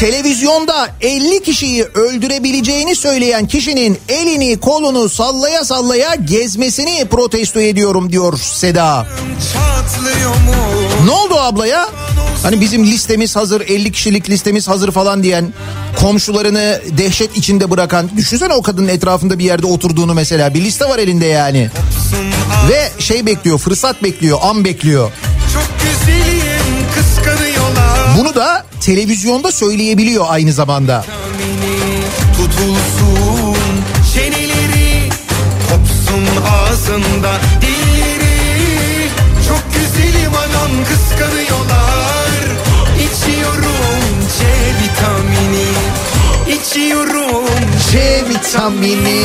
[0.01, 9.07] Televizyonda 50 kişiyi öldürebileceğini söyleyen kişinin elini kolunu sallaya sallaya gezmesini protesto ediyorum diyor Seda.
[11.05, 11.89] Ne oldu ablaya?
[12.43, 15.53] Hani bizim listemiz hazır 50 kişilik listemiz hazır falan diyen
[16.01, 20.99] komşularını dehşet içinde bırakan düşünsene o kadının etrafında bir yerde oturduğunu mesela bir liste var
[20.99, 21.70] elinde yani.
[22.68, 25.11] Ve şey bekliyor fırsat bekliyor an bekliyor.
[28.18, 31.05] Bunu da televizyonda söyleyebiliyor aynı zamanda.
[32.37, 33.57] Tutulsun
[34.14, 35.09] çeneleri
[35.73, 37.82] Kopsun ağzında dilleri
[47.93, 49.22] C vitamini.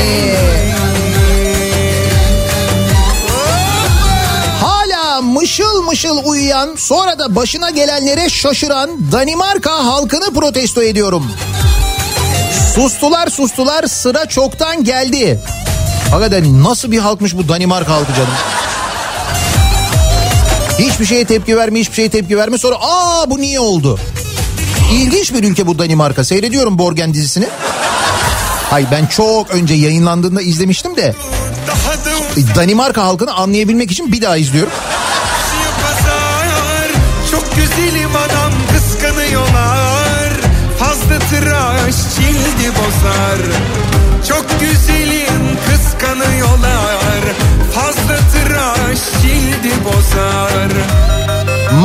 [4.61, 11.31] Hala mışıl mışıl uyuyan sonra da başına gelenlere şaşıran Danimarka halkını protesto ediyorum.
[12.75, 15.39] Sustular sustular sıra çoktan geldi.
[16.11, 18.33] Hakikaten nasıl bir halkmış bu Danimarka halkı canım.
[20.79, 23.99] Hiçbir şeye tepki verme hiçbir şeye tepki verme sonra aa bu niye oldu?
[24.93, 26.23] İlginç bir ülke bu Danimarka.
[26.23, 27.47] Seyrediyorum Borgen dizisini.
[28.69, 31.15] Hay ben çok önce yayınlandığında izlemiştim de
[32.37, 34.71] e, Danimarka halkını anlayabilmek için bir daha izliyorum.
[37.31, 38.46] Çok güzelim adam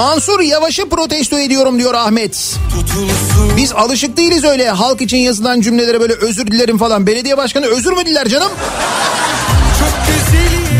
[0.03, 2.59] Mansur Yavaş'ı protesto ediyorum diyor Ahmet.
[2.71, 7.07] Tutulsun Biz alışık değiliz öyle halk için yazılan cümlelere böyle özür dilerim falan.
[7.07, 8.49] Belediye başkanı özür mü diler canım?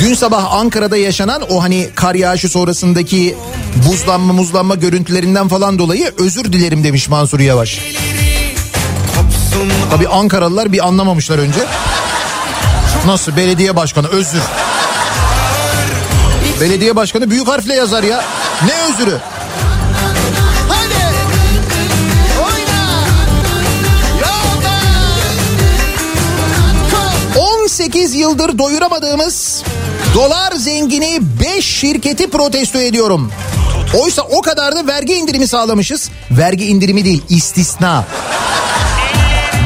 [0.01, 3.37] Dün sabah Ankara'da yaşanan o hani kar yağışı sonrasındaki
[3.89, 7.81] buzlanma muzlanma görüntülerinden falan dolayı özür dilerim demiş Mansur Yavaş.
[9.91, 11.61] Tabii Ankaralılar bir anlamamışlar önce.
[13.07, 14.43] Nasıl belediye başkanı özür.
[16.61, 18.25] Belediye başkanı büyük harfle yazar ya.
[18.67, 19.19] Ne özürü?
[20.69, 21.05] Hadi.
[22.45, 23.05] Oyna.
[24.21, 24.73] Yolda.
[27.63, 29.63] 18 yıldır doyuramadığımız
[30.15, 31.19] dolar zengini
[31.57, 33.33] 5 şirketi protesto ediyorum.
[33.95, 36.11] Oysa o kadar da vergi indirimi sağlamışız.
[36.31, 38.05] Vergi indirimi değil istisna.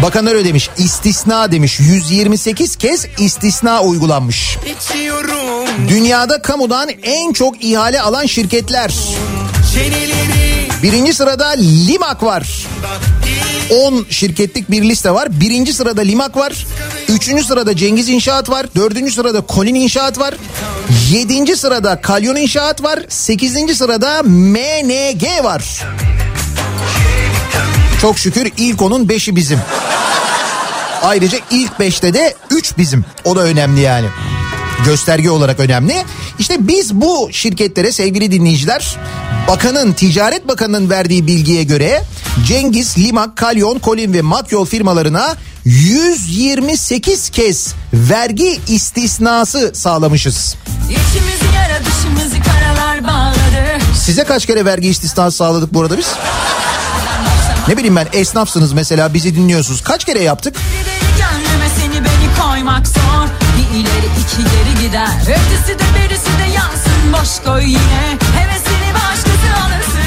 [0.02, 4.58] Bakanlar ödemiş istisna demiş 128 kez istisna uygulanmış.
[4.78, 8.94] içiyorum Dünyada kamudan en çok ihale alan şirketler.
[10.82, 11.48] Birinci sırada
[11.88, 12.66] Limak var.
[13.70, 15.40] 10 şirketlik bir liste var.
[15.40, 16.66] Birinci sırada Limak var.
[17.08, 18.66] Üçüncü sırada Cengiz İnşaat var.
[18.76, 20.34] Dördüncü sırada Kolin İnşaat var.
[21.10, 23.00] Yedinci sırada Kalyon İnşaat var.
[23.08, 25.82] Sekizinci sırada MNG var.
[28.00, 29.60] Çok şükür ilk onun beşi bizim.
[31.02, 33.04] Ayrıca ilk beşte de üç bizim.
[33.24, 34.06] O da önemli yani.
[34.84, 36.04] Gösterge olarak önemli.
[36.38, 38.96] İşte biz bu şirketlere sevgili dinleyiciler
[39.48, 42.02] bakanın ticaret bakanının verdiği bilgiye göre
[42.46, 50.56] Cengiz, Limak, Kalyon, Kolin ve Makyol firmalarına 128 kez vergi istisnası sağlamışız.
[50.84, 53.82] İçimizi yara dışımızı karalar bağladı.
[54.04, 56.06] Size kaç kere vergi istisnası sağladık bu arada biz?
[57.68, 59.82] Ne bileyim ben esnafsınız mesela bizi dinliyorsunuz.
[59.82, 60.56] Kaç kere yaptık?
[60.56, 63.45] Deli gönlüme seni beni koymak zor.
[64.26, 65.08] İki geri gider.
[65.22, 68.18] Ötesi de berisi de yansın boş koy yine.
[68.38, 70.00] Hevesini başkası alırsın.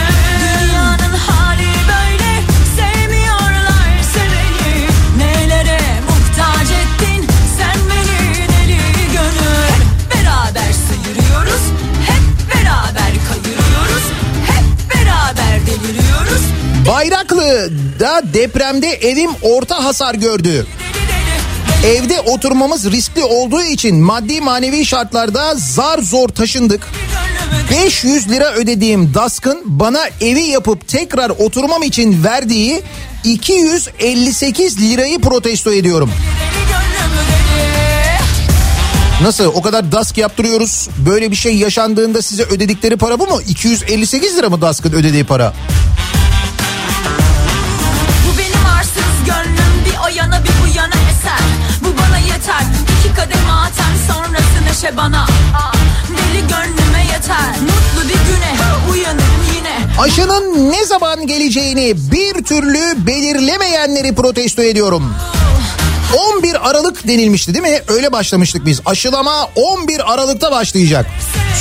[0.64, 2.32] Dünyanın hali böyle.
[2.76, 4.88] Sevmiyorlar seveni.
[5.18, 8.78] Nelere muhtaç ettin sen beni deli
[9.14, 9.80] gönül.
[10.14, 11.62] Beraber sıyırıyoruz.
[12.08, 14.04] Hep beraber kayırıyoruz.
[14.48, 16.42] Hep beraber deliriyoruz.
[16.88, 20.68] Bayraklı'da depremde evim orta hasar gördü.
[21.86, 26.88] Evde oturmamız riskli olduğu için maddi manevi şartlarda zar zor taşındık.
[27.72, 32.82] 500 lira ödediğim DASK'ın bana evi yapıp tekrar oturmam için verdiği
[33.24, 36.12] 258 lirayı protesto ediyorum.
[39.22, 43.42] Nasıl o kadar DASK yaptırıyoruz böyle bir şey yaşandığında size ödedikleri para bu mu?
[43.48, 45.54] 258 lira mı DASK'ın ödediği para?
[53.20, 55.28] Kademe atar sonrası neşe bana
[56.10, 58.56] Deli gönlüme yeter mutlu bir güne
[58.92, 65.14] uyanırım yine Aşının ne zaman geleceğini bir türlü belirlemeyenleri protesto ediyorum.
[66.38, 67.82] 11 Aralık denilmişti değil mi?
[67.88, 68.82] Öyle başlamıştık biz.
[68.86, 71.06] Aşılama 11 Aralık'ta başlayacak.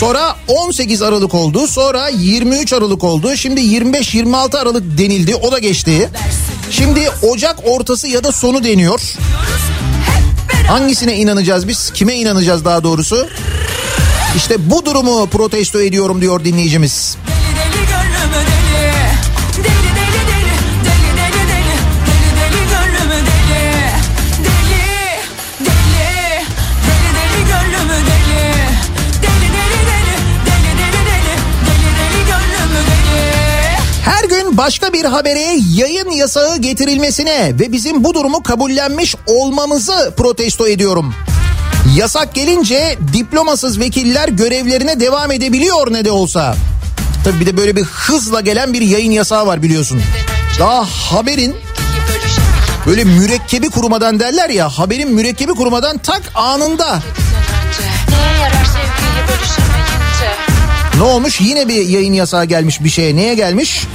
[0.00, 1.66] Sonra 18 Aralık oldu.
[1.66, 3.36] Sonra 23 Aralık oldu.
[3.36, 5.34] Şimdi 25-26 Aralık denildi.
[5.34, 6.10] O da geçti.
[6.70, 9.00] Şimdi Ocak ortası ya da sonu deniyor.
[10.68, 11.90] Hangisine inanacağız biz?
[11.92, 13.28] Kime inanacağız daha doğrusu?
[14.36, 17.16] İşte bu durumu protesto ediyorum diyor dinleyicimiz.
[34.58, 41.14] Başka bir habere yayın yasağı getirilmesine ve bizim bu durumu kabullenmiş olmamızı protesto ediyorum.
[41.96, 46.56] Yasak gelince diplomasız vekiller görevlerine devam edebiliyor ne de olsa.
[47.24, 50.02] Tabii bir de böyle bir hızla gelen bir yayın yasağı var biliyorsun.
[50.58, 51.56] Daha haberin
[52.86, 57.02] böyle mürekkebi kurumadan derler ya haberin mürekkebi kurumadan tak anında.
[60.96, 63.86] Ne olmuş yine bir yayın yasağı gelmiş bir şeye neye gelmiş?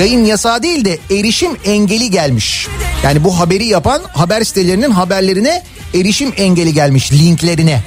[0.00, 2.66] Yayın yasağı değil de erişim engeli gelmiş.
[3.04, 5.62] Yani bu haberi yapan haber sitelerinin haberlerine
[5.94, 7.82] erişim engeli gelmiş linklerine.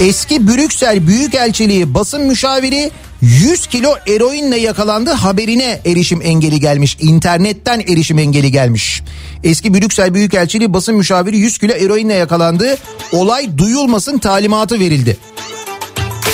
[0.00, 6.96] Eski Brüksel Büyükelçiliği basın müşaviri 100 kilo eroinle yakalandı haberine erişim engeli gelmiş.
[7.00, 9.02] İnternetten erişim engeli gelmiş.
[9.44, 12.76] Eski Brüksel Büyükelçiliği basın müşaviri 100 kilo eroinle yakalandı.
[13.12, 15.16] Olay duyulmasın talimatı verildi.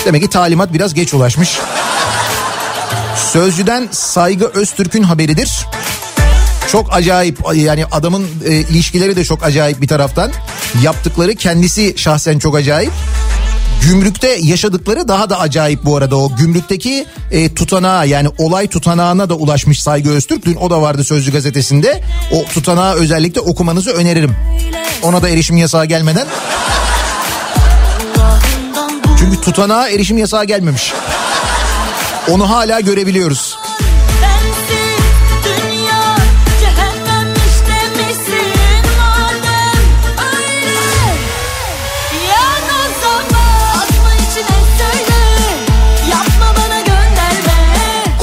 [0.05, 1.59] Demek ki talimat biraz geç ulaşmış.
[3.15, 5.67] Sözcüden Saygı Öztürk'ün haberidir.
[6.71, 10.31] Çok acayip yani adamın e, ilişkileri de çok acayip bir taraftan.
[10.83, 12.91] Yaptıkları kendisi şahsen çok acayip.
[13.81, 19.33] Gümrükte yaşadıkları daha da acayip bu arada o gümrükteki e, tutanağa yani olay tutanağına da
[19.33, 20.45] ulaşmış Saygı Öztürk.
[20.45, 22.03] Dün o da vardı Sözcü gazetesinde.
[22.31, 24.35] O tutanağı özellikle okumanızı öneririm.
[25.03, 26.27] Ona da erişim yasağı gelmeden.
[29.19, 30.93] Çünkü tutanağa erişim yasağı gelmemiş.
[32.29, 33.57] Onu hala görebiliyoruz.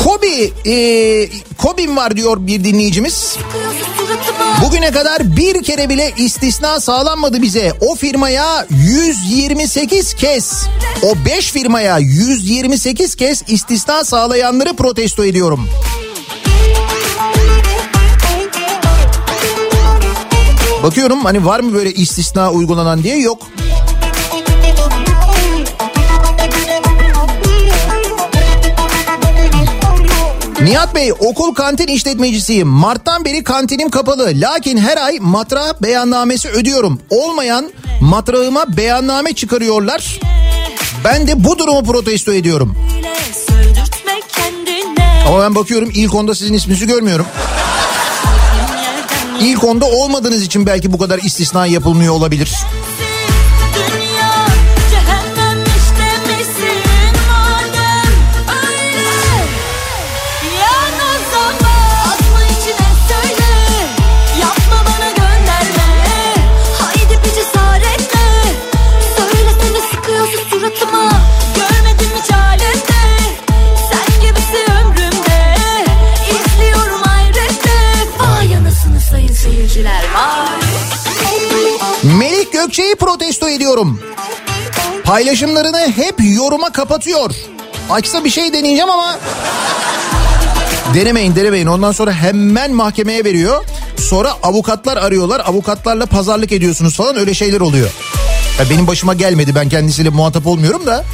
[0.05, 1.29] Kobi, e,
[1.59, 3.37] Kobim var diyor bir dinleyicimiz.
[4.65, 7.73] Bugüne kadar bir kere bile istisna sağlanmadı bize.
[7.81, 10.67] O firmaya 128 kez,
[11.03, 15.69] o 5 firmaya 128 kez istisna sağlayanları protesto ediyorum.
[20.83, 23.43] Bakıyorum hani var mı böyle istisna uygulanan diye yok.
[30.63, 32.69] Nihat Bey okul kantin işletmecisiyim.
[32.69, 34.31] Mart'tan beri kantinim kapalı.
[34.35, 37.01] Lakin her ay matrah beyannamesi ödüyorum.
[37.11, 40.21] Olmayan matrağıma beyanname çıkarıyorlar.
[41.05, 42.77] Ben de bu durumu protesto ediyorum.
[45.29, 47.27] Ama ben bakıyorum ilk onda sizin isminizi görmüyorum.
[49.41, 52.51] İlk onda olmadığınız için belki bu kadar istisna yapılmıyor olabilir.
[82.69, 84.01] Gökçe'yi protesto ediyorum.
[85.05, 87.31] Paylaşımlarını hep yoruma kapatıyor.
[87.91, 89.19] Açsa bir şey deneyeceğim ama...
[90.95, 93.65] Denemeyin denemeyin ondan sonra hemen mahkemeye veriyor.
[93.97, 97.91] Sonra avukatlar arıyorlar avukatlarla pazarlık ediyorsunuz falan öyle şeyler oluyor.
[98.59, 101.05] Ya benim başıma gelmedi ben kendisiyle muhatap olmuyorum da.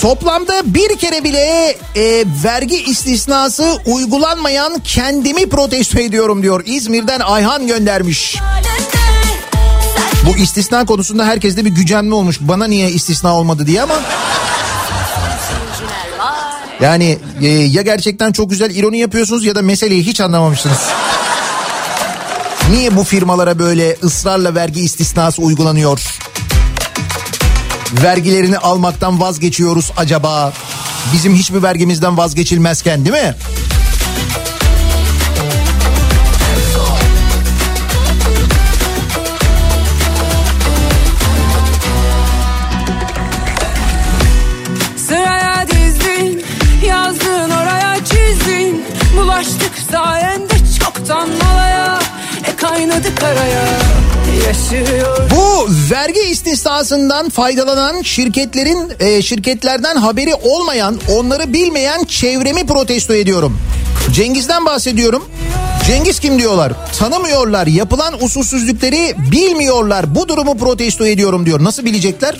[0.00, 6.62] Toplamda bir kere bile e, vergi istisnası uygulanmayan kendimi protesto ediyorum diyor.
[6.66, 8.36] İzmir'den Ayhan göndermiş.
[10.26, 12.38] Bu istisna konusunda herkeste bir gücenme olmuş.
[12.40, 13.94] Bana niye istisna olmadı diye ama...
[16.80, 20.78] Yani e, ya gerçekten çok güzel ironi yapıyorsunuz ya da meseleyi hiç anlamamışsınız.
[22.70, 26.20] Niye bu firmalara böyle ısrarla vergi istisnası uygulanıyor?
[27.92, 30.52] vergilerini almaktan vazgeçiyoruz acaba?
[31.12, 33.34] Bizim hiçbir vergimizden vazgeçilmezken değil mi?
[44.96, 46.44] Sıraya dizdin,
[46.86, 48.84] yazdın oraya çizdin.
[49.16, 51.98] Bulaştık sayende çoktan malaya,
[52.44, 53.89] e kaynadı karaya.
[55.30, 63.58] Bu vergi istisnasından faydalanan şirketlerin e, şirketlerden haberi olmayan, onları bilmeyen çevremi protesto ediyorum.
[64.12, 65.24] Cengiz'den bahsediyorum.
[65.86, 66.72] Cengiz kim diyorlar?
[66.98, 67.66] Tanımıyorlar.
[67.66, 70.14] Yapılan usulsüzlükleri bilmiyorlar.
[70.14, 71.64] Bu durumu protesto ediyorum diyor.
[71.64, 72.36] Nasıl bilecekler?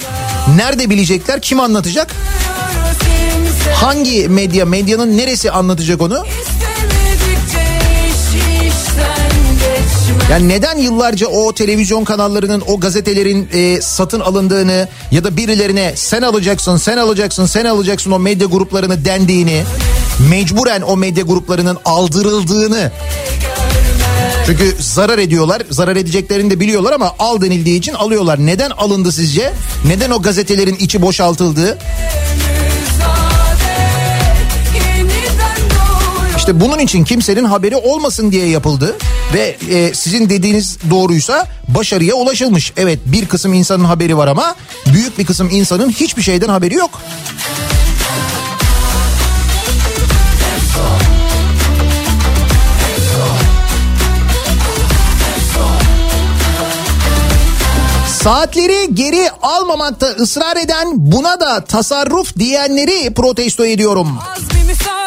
[0.57, 1.41] Nerede bilecekler?
[1.41, 2.15] Kim anlatacak?
[3.75, 4.65] Hangi medya?
[4.65, 6.25] Medyanın neresi anlatacak onu?
[6.43, 6.70] İstemedikçe
[10.31, 16.23] Yani neden yıllarca o televizyon kanallarının, o gazetelerin e, satın alındığını ya da birilerine sen
[16.23, 19.63] alacaksın, sen alacaksın, sen alacaksın o medya gruplarını dendiğini,
[20.31, 22.93] mecburen o medya gruplarının aldırıldığını
[24.47, 25.63] çünkü zarar ediyorlar.
[25.71, 28.47] Zarar edeceklerini de biliyorlar ama al denildiği için alıyorlar.
[28.47, 29.53] Neden alındı sizce?
[29.87, 31.79] Neden o gazetelerin içi boşaltıldı?
[36.41, 38.97] İşte bunun için kimsenin haberi olmasın diye yapıldı
[39.35, 42.73] ve e, sizin dediğiniz doğruysa başarıya ulaşılmış.
[42.77, 44.55] Evet bir kısım insanın haberi var ama
[44.87, 47.01] büyük bir kısım insanın hiçbir şeyden haberi yok.
[58.23, 64.19] Saatleri geri almamakta ısrar eden buna da tasarruf diyenleri protesto ediyorum.
[64.37, 65.00] Az bir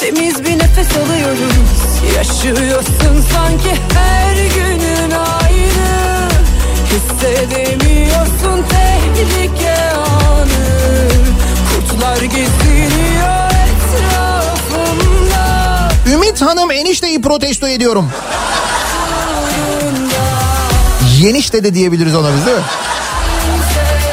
[0.00, 1.54] Temiz bir nefes alıyoruz
[2.16, 6.28] Yaşıyorsun sanki her günün aynı
[6.86, 11.08] Hissedemiyorsun tehlike anı
[11.74, 15.44] Kurtlar geziniyor etrafımda
[16.14, 18.10] Ümit Hanım enişteyi protesto ediyorum.
[21.20, 22.62] Yenişte de diyebiliriz ona biz değil mi?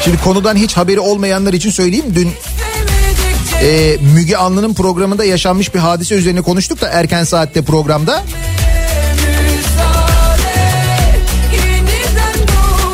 [0.04, 2.06] Şimdi konudan hiç haberi olmayanlar için söyleyeyim.
[2.14, 2.32] Dün
[3.62, 8.22] e, Müge Anlı'nın programında yaşanmış bir hadise üzerine konuştuk da erken saatte programda.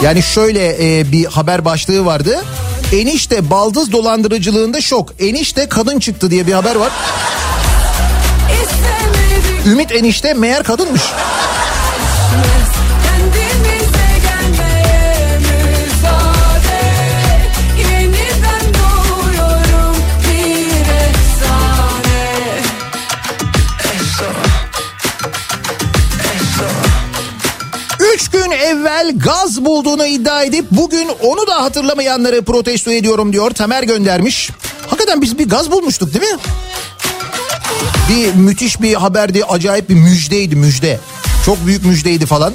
[0.03, 2.45] Yani şöyle e, bir haber başlığı vardı.
[2.93, 5.13] Enişte baldız dolandırıcılığında şok.
[5.19, 6.93] Enişte kadın çıktı diye bir haber var.
[9.67, 11.03] Ümit enişte meğer kadınmış.
[28.85, 33.51] Evvel gaz bulduğunu iddia edip bugün onu da hatırlamayanları protesto ediyorum diyor.
[33.51, 34.51] Tamer göndermiş.
[34.87, 36.39] Hakikaten biz bir gaz bulmuştuk değil mi?
[38.09, 41.01] Bir müthiş bir haberdi, acayip bir müjdeydi müjde.
[41.47, 42.53] Çok büyük müjdeydi falan.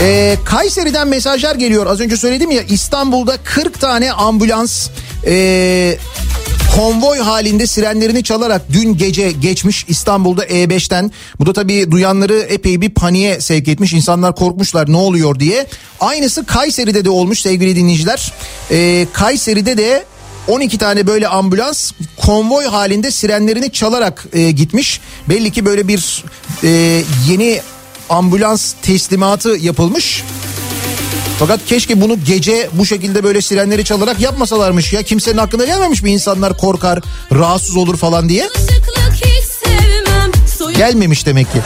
[0.00, 1.86] Ee, Kayseri'den mesajlar geliyor.
[1.86, 4.88] Az önce söyledim ya İstanbul'da 40 tane ambulans
[5.26, 5.98] ee,
[6.76, 11.10] konvoy halinde sirenlerini çalarak dün gece geçmiş İstanbul'da E5'ten.
[11.38, 13.92] Bu da tabii duyanları epey bir paniğe sevk etmiş.
[13.92, 15.66] İnsanlar korkmuşlar ne oluyor diye.
[16.00, 18.32] Aynısı Kayseri'de de olmuş sevgili dinleyiciler.
[18.70, 20.04] Ee, Kayseri'de de
[20.48, 25.00] 12 tane böyle ambulans konvoy halinde sirenlerini çalarak e, gitmiş.
[25.28, 26.24] Belli ki böyle bir
[26.64, 27.60] e, yeni
[28.10, 30.24] ambulans teslimatı yapılmış.
[31.40, 35.02] Fakat keşke bunu gece bu şekilde böyle sirenleri çalarak yapmasalarmış ya.
[35.02, 37.00] Kimsenin aklına gelmemiş mi insanlar korkar,
[37.32, 38.48] rahatsız olur falan diye.
[40.76, 41.58] Gelmemiş demek ki.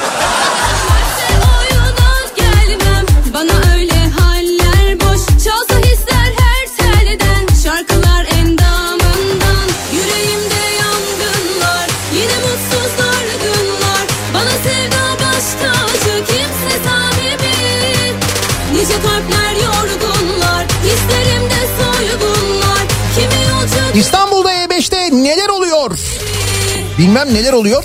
[23.94, 25.98] İstanbul'da E5'te neler oluyor?
[26.98, 27.84] Bilmem neler oluyor.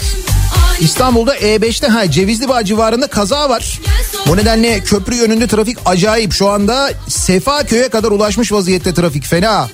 [0.79, 3.79] İstanbul'da E5'te ha Cevizli Bağ civarında kaza var.
[4.27, 6.33] Bu nedenle köprü yönünde trafik acayip.
[6.33, 9.69] Şu anda Sefaköy'e kadar ulaşmış vaziyette trafik fena.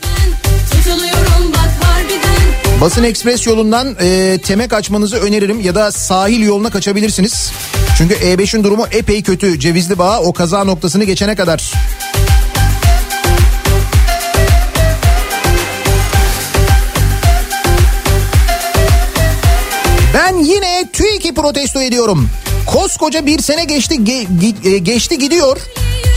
[2.82, 7.52] Basın Ekspres yolundan e, Temek açmanızı öneririm ya da sahil yoluna kaçabilirsiniz.
[7.98, 9.60] Çünkü E5'in durumu epey kötü.
[9.60, 11.72] Cevizli Bağ o kaza noktasını geçene kadar.
[21.36, 22.30] Protesto ediyorum.
[22.68, 25.58] Koskoca bir sene geçti ge- gi- e, geçti gidiyor.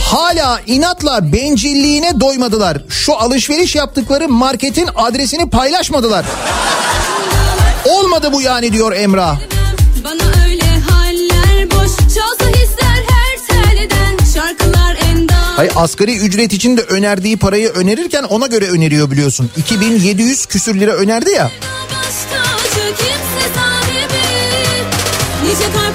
[0.03, 2.77] Hala inatla bencilliğine doymadılar.
[2.89, 6.25] Şu alışveriş yaptıkları marketin adresini paylaşmadılar.
[7.85, 9.37] Olmadı bu yani diyor Emrah.
[10.03, 16.81] Bana öyle haller boş Çalsa hisler her telden Şarkılar endam Hayır asgari ücret için de
[16.81, 19.49] önerdiği parayı önerirken ona göre öneriyor biliyorsun.
[19.57, 21.51] 2700 küsür lira önerdi ya.
[21.91, 22.48] Baş
[25.61, 25.88] you gonna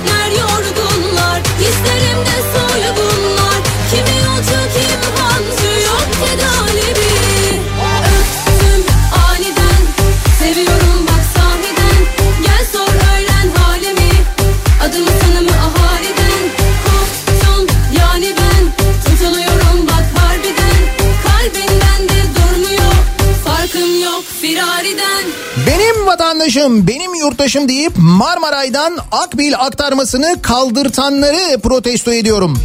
[26.25, 32.59] vatandaşım, benim yurttaşım deyip Marmaray'dan Akbil aktarmasını kaldırtanları protesto ediyorum.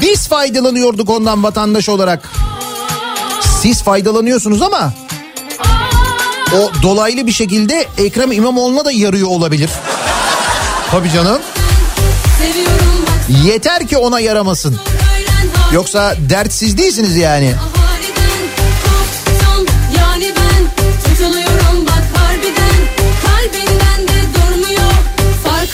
[0.00, 2.28] Biz faydalanıyorduk ondan vatandaş olarak.
[3.62, 4.92] Siz faydalanıyorsunuz ama
[6.54, 9.70] o dolaylı bir şekilde Ekrem İmamoğlu'na da yarıyor olabilir.
[10.90, 11.38] Tabii canım.
[13.44, 14.80] Yeter ki ona yaramasın.
[15.72, 17.54] Yoksa dertsiz değilsiniz yani.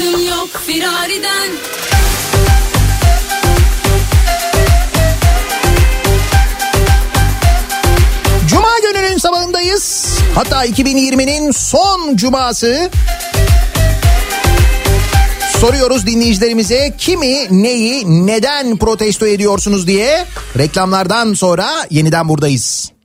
[0.07, 1.51] Farkım yok firariden
[8.49, 10.19] Cuma gününün sabahındayız.
[10.35, 12.91] Hatta 2020'nin son cuması.
[15.61, 20.25] Soruyoruz dinleyicilerimize kimi, neyi, neden protesto ediyorsunuz diye.
[20.59, 22.96] Reklamlardan sonra yeniden buradayız.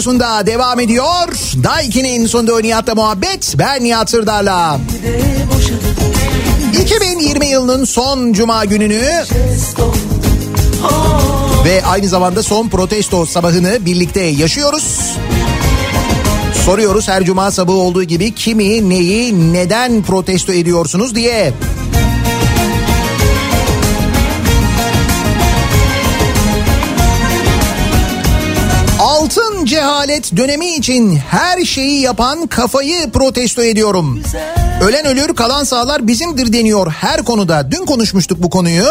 [0.00, 1.28] Radyosunda devam ediyor.
[1.64, 3.54] Daiki'nin sonunda Nihat'la muhabbet.
[3.58, 4.78] Ben Nihat Sırdar'la.
[5.02, 9.02] de boşadın 2020 yılının son cuma gününü
[11.64, 15.16] ve aynı zamanda son protesto sabahını birlikte yaşıyoruz.
[16.64, 21.52] Soruyoruz her cuma sabahı olduğu gibi kimi, neyi, neden protesto ediyorsunuz diye.
[29.64, 34.22] Cehalet dönemi için her şeyi yapan kafayı protesto ediyorum.
[34.82, 37.70] Ölen ölür kalan sağlar bizimdir deniyor her konuda.
[37.70, 38.84] Dün konuşmuştuk bu konuyu.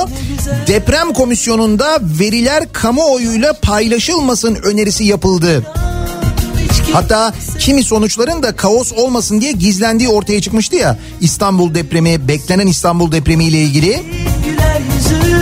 [0.68, 5.64] Deprem komisyonunda veriler kamuoyuyla paylaşılmasın önerisi yapıldı.
[6.94, 10.98] Hatta kimi sonuçların da kaos olmasın diye gizlendiği ortaya çıkmıştı ya.
[11.22, 14.04] İstanbul depremi, beklenen İstanbul depremi ile ilgili.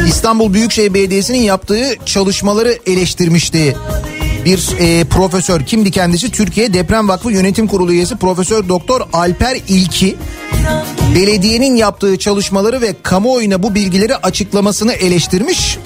[0.07, 3.75] İstanbul Büyükşehir Belediyesi'nin yaptığı çalışmaları eleştirmişti.
[4.47, 6.31] Bir e, profesör kimdi kendisi?
[6.31, 10.15] Türkiye Deprem Vakfı Yönetim Kurulu üyesi Profesör Doktor Alper İlki
[11.15, 15.77] belediyenin yaptığı çalışmaları ve kamuoyuna bu bilgileri açıklamasını eleştirmiş.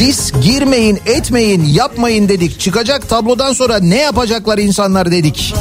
[0.00, 2.60] Biz girmeyin, etmeyin, yapmayın dedik.
[2.60, 5.54] Çıkacak tablodan sonra ne yapacaklar insanlar dedik.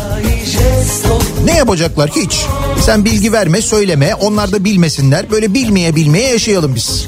[1.46, 2.46] Ne yapacaklar hiç.
[2.82, 4.16] Sen bilgi verme, söyleme.
[4.16, 5.32] Onlar da bilmesinler.
[5.32, 7.08] Böyle bilmeye bilmeye yaşayalım biz.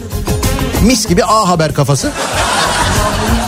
[0.86, 2.12] Mis gibi A Haber kafası.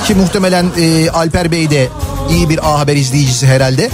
[0.07, 1.89] Ki muhtemelen e, Alper Bey de
[2.29, 3.89] iyi bir A Haber izleyicisi herhalde.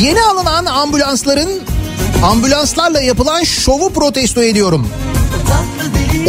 [0.00, 1.60] Yeni alınan ambulansların
[2.22, 4.88] ambulanslarla yapılan şovu protesto ediyorum.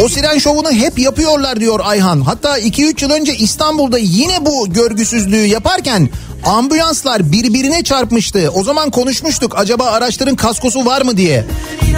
[0.04, 2.20] O siren şovunu hep yapıyorlar diyor Ayhan.
[2.20, 6.08] Hatta 2-3 yıl önce İstanbul'da yine bu görgüsüzlüğü yaparken
[6.44, 8.50] ambulanslar birbirine çarpmıştı.
[8.54, 11.44] O zaman konuşmuştuk acaba araçların kaskosu var mı diye.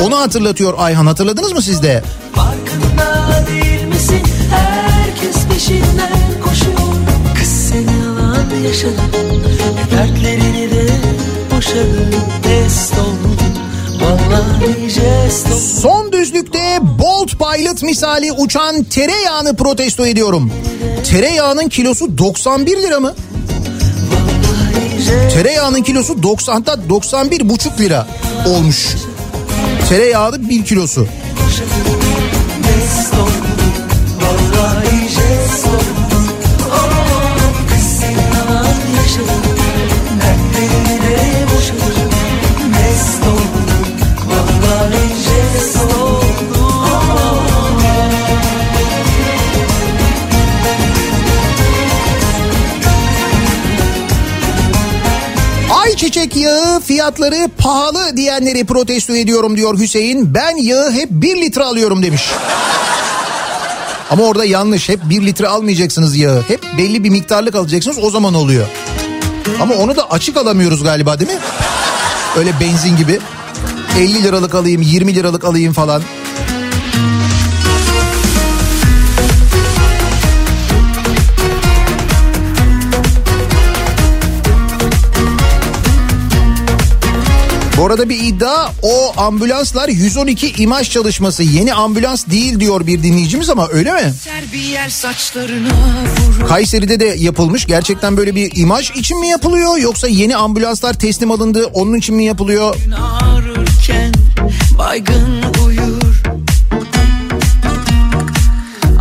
[0.03, 1.07] Onu hatırlatıyor Ayhan.
[1.07, 2.03] Hatırladınız mı siz de?
[2.35, 6.79] Farkında değil misin herkes peşinden koşuyor
[7.39, 9.43] Kız seni yalan yaşadın
[9.91, 10.38] dertlerini
[15.83, 20.53] Son düzlükte Bolt Pilot misali uçan tereyağını protesto ediyorum.
[21.11, 23.15] Tereyağının kilosu 91 lira mı?
[25.35, 28.07] Tereyağının kilosu 90 hatta 91 buçuk lira
[28.47, 28.97] olmuş.
[29.89, 31.07] Tereyağının bir kilosu.
[56.09, 60.35] Ayçiçek yağı fiyatları pahalı diyenleri protesto ediyorum diyor Hüseyin.
[60.35, 62.23] Ben yağı hep 1 litre alıyorum demiş.
[64.11, 64.89] Ama orada yanlış.
[64.89, 66.43] Hep 1 litre almayacaksınız yağı.
[66.49, 68.67] Hep belli bir miktarlık alacaksınız o zaman oluyor.
[69.61, 71.39] Ama onu da açık alamıyoruz galiba değil mi?
[72.39, 73.21] Öyle benzin gibi.
[73.99, 76.03] 50 liralık alayım 20 liralık alayım falan.
[87.79, 93.51] Bu arada bir iddia o ambulanslar 112 imaj çalışması yeni ambulans değil diyor bir dinleyicimiz
[93.51, 94.15] ama öyle mi?
[96.49, 97.67] Kayseri'de de yapılmış.
[97.67, 102.25] Gerçekten böyle bir imaj için mi yapılıyor yoksa yeni ambulanslar teslim alındı onun için mi
[102.25, 102.77] yapılıyor?
[103.21, 104.15] ağrırken
[104.79, 106.23] baygın uyur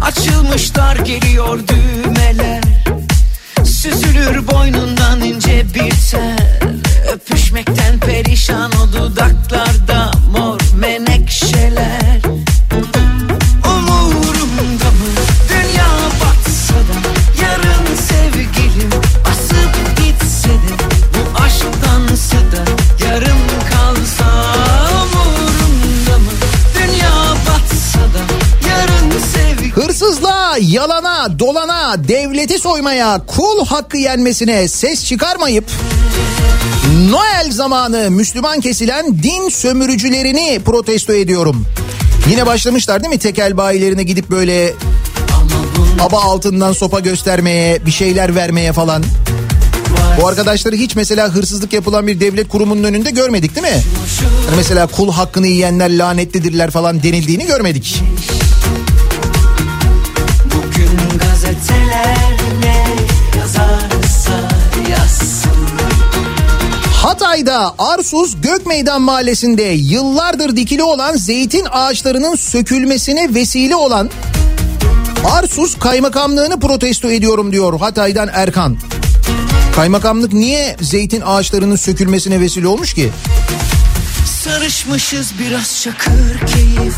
[0.01, 2.63] Açılmışlar geliyor düğmeler
[3.65, 6.76] Süzülür boynundan ince bir tel
[7.57, 12.21] Öpüşmekten perişan o dudaklarda mor menekşeler.
[13.65, 15.09] Umurumda mı?
[15.49, 15.87] Dünya
[16.21, 16.97] batsa da
[17.41, 18.89] Yarın sevgilim
[19.31, 20.73] asıp gitse de
[21.13, 22.63] Bu aşktansı da
[23.05, 23.39] yarım
[23.71, 24.25] kalsa.
[24.93, 26.31] Umurumda mı?
[26.75, 27.11] Dünya
[27.47, 28.23] batsa da
[28.69, 29.71] Yarın sevgilim.
[29.71, 35.65] Hırsızlığa, yalana, dolana, devleti soymaya, kul hakkı yenmesine ses çıkarmayıp
[36.97, 41.65] Noel zamanı Müslüman kesilen din sömürücülerini protesto ediyorum.
[42.29, 44.73] Yine başlamışlar değil mi tekel bayilerine gidip böyle
[45.99, 49.03] aba altından sopa göstermeye, bir şeyler vermeye falan.
[50.21, 53.81] Bu arkadaşları hiç mesela hırsızlık yapılan bir devlet kurumunun önünde görmedik değil mi?
[54.45, 58.03] Hani mesela kul hakkını yiyenler lanetlidirler falan denildiğini görmedik.
[60.45, 62.85] Bugün gazeteler ne
[67.07, 74.09] Hatay'da Arsuz Gökmeydan Mahallesi'nde yıllardır dikili olan zeytin ağaçlarının sökülmesine vesile olan
[75.25, 78.77] Arsuz Kaymakamlığını protesto ediyorum diyor Hatay'dan Erkan.
[79.75, 83.09] Kaymakamlık niye zeytin ağaçlarının sökülmesine vesile olmuş ki?
[84.43, 86.93] Sarışmışız biraz çakır keyif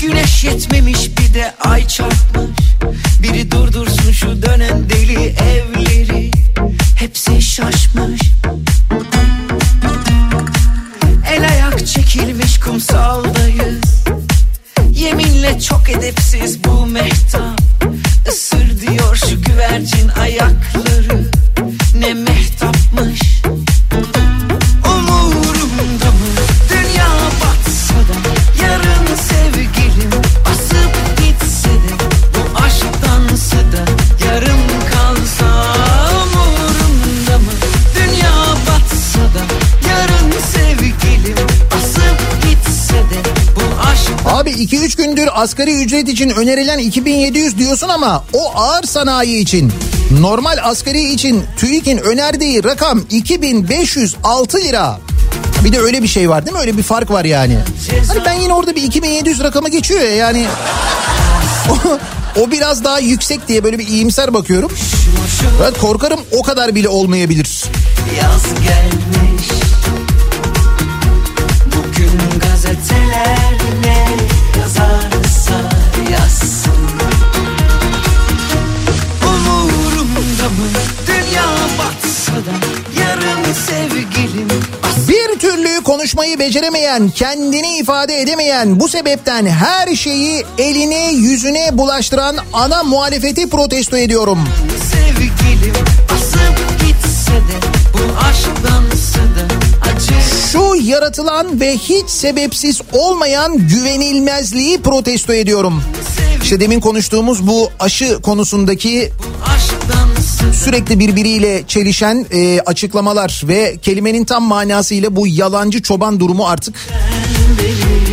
[0.00, 2.50] Güneş yetmemiş bir de ay çarpmış
[3.22, 6.39] Biri durdursun şu dönen deli evleri
[7.00, 8.20] Hepsi şaşmış.
[11.32, 14.04] El ayak çekilmiş kumsaldayız
[14.90, 17.60] Yeminle çok edepsiz bu mehtap.
[18.28, 21.30] Isır diyor şu güvercin ayakları.
[21.94, 23.20] Ne mehtapmış
[44.60, 49.72] 2-3 gündür asgari ücret için önerilen 2700 diyorsun ama o ağır sanayi için
[50.20, 55.00] normal asgari için TÜİK'in önerdiği rakam 2506 lira.
[55.64, 56.60] Bir de öyle bir şey var değil mi?
[56.60, 57.58] Öyle bir fark var yani.
[58.08, 60.46] Hani ben yine orada bir 2700 rakama geçiyor ya yani.
[62.36, 64.72] O, biraz daha yüksek diye böyle bir iyimser bakıyorum.
[65.62, 67.64] Ben korkarım o kadar bile olmayabilir.
[68.22, 68.99] yaz gelmiş
[86.00, 93.96] konuşmayı beceremeyen, kendini ifade edemeyen, bu sebepten her şeyi eline yüzüne bulaştıran ana muhalefeti protesto
[93.96, 94.38] ediyorum.
[94.92, 95.74] sevgilim
[100.52, 105.82] Şu yaratılan ve hiç sebepsiz olmayan güvenilmezliği protesto ediyorum.
[106.42, 109.12] İşte demin konuştuğumuz bu aşı konusundaki
[110.64, 116.74] sürekli birbiriyle çelişen e, açıklamalar ve kelimenin tam manasıyla bu yalancı çoban durumu artık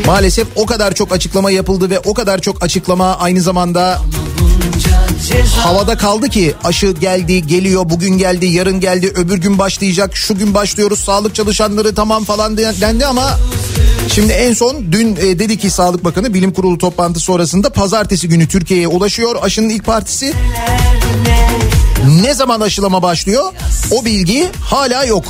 [0.06, 4.02] maalesef o kadar çok açıklama yapıldı ve o kadar çok açıklama aynı zamanda
[5.64, 10.54] havada kaldı ki aşı geldi, geliyor, bugün geldi, yarın geldi, öbür gün başlayacak, şu gün
[10.54, 13.40] başlıyoruz, sağlık çalışanları tamam falan de- dendi ama
[14.14, 18.48] şimdi en son dün e, dedi ki Sağlık Bakanı bilim kurulu toplantısı sonrasında pazartesi günü
[18.48, 20.34] Türkiye'ye ulaşıyor aşının ilk partisi.
[22.08, 23.54] Ne zaman aşılama başlıyor?
[23.92, 25.26] O bilgi hala yok.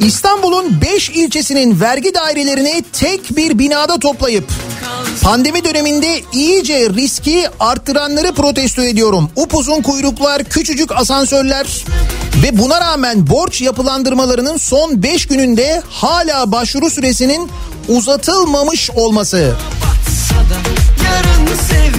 [0.00, 4.44] İstanbul'un 5 ilçesinin vergi dairelerini tek bir binada toplayıp
[5.22, 9.30] pandemi döneminde iyice riski arttıranları protesto ediyorum.
[9.36, 11.84] Upuzun kuyruklar, küçücük asansörler
[12.42, 17.50] ve buna rağmen borç yapılandırmalarının son 5 gününde hala başvuru süresinin
[17.88, 19.56] uzatılmamış olması.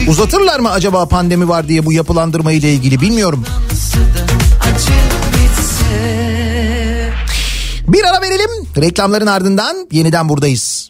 [0.09, 3.45] Uzatırlar mı acaba pandemi var diye bu yapılandırma ile ilgili bilmiyorum.
[7.87, 8.49] Bir ara verelim.
[8.77, 10.89] Reklamların ardından yeniden buradayız.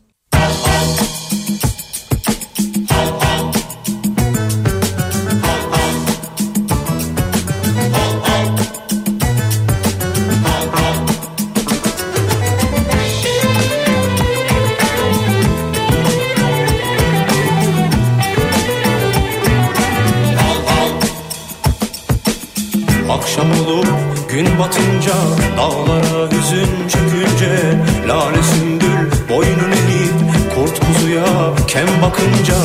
[23.10, 23.88] Akşam olup
[24.30, 25.14] gün batınca
[25.58, 27.78] Dağlara hüzün çökünce
[28.08, 30.20] Lale sümbül boynun eğip
[30.56, 31.26] Kurt kuzuya
[31.68, 32.56] kem bakınca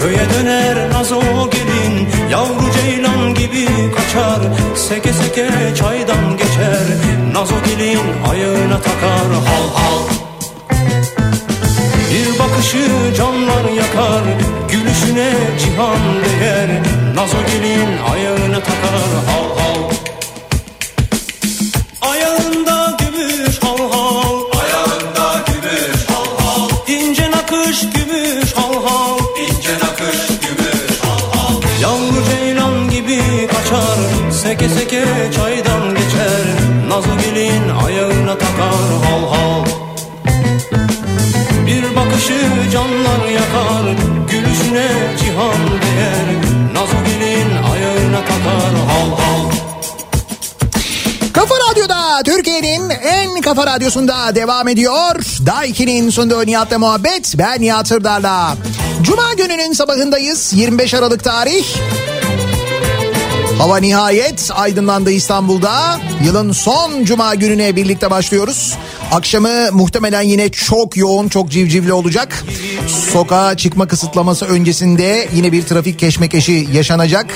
[0.00, 1.20] Köye döner nazo
[1.50, 3.66] gelin Yavru ceylan gibi
[3.96, 4.40] kaçar
[4.74, 5.48] Seke seke
[5.78, 6.86] çaydan geçer
[7.32, 7.98] Nazo gelin
[8.30, 9.32] ayağına takar.
[9.46, 10.27] Hal hal
[12.38, 14.22] bakışı canlar yakar
[14.70, 16.68] Gülüşüne cihan değer
[17.14, 18.94] Nazo gelin ayağına takar
[19.26, 19.90] hal hal
[22.10, 30.26] Ayağında gümüş hal hal Ayağında gümüş hal hal İnce nakış gümüş hal hal İnce nakış
[30.28, 35.04] gümüş hal hal Yavru ceylan gibi kaçar Seke seke
[35.36, 35.97] çaydan
[42.18, 43.96] bakışı canlar yakar
[44.30, 44.88] Gülüşüne
[45.18, 46.26] cihan değer
[46.74, 49.50] Nazo gelin ayağına takar hal hal
[51.32, 55.14] Kafa Radyo'da Türkiye'nin en kafa radyosunda devam ediyor.
[55.46, 57.34] Daiki'nin sunduğu Nihat'la muhabbet.
[57.38, 58.56] Ben Nihat Hırdar'la.
[59.02, 60.52] Cuma gününün sabahındayız.
[60.52, 61.64] 25 Aralık tarih.
[63.58, 66.00] Hava nihayet aydınlandı İstanbul'da.
[66.24, 68.76] Yılın son cuma gününe birlikte başlıyoruz.
[69.12, 72.44] Akşamı muhtemelen yine çok yoğun, çok civcivli olacak.
[73.12, 77.26] Sokağa çıkma kısıtlaması öncesinde yine bir trafik keşmekeşi yaşanacak.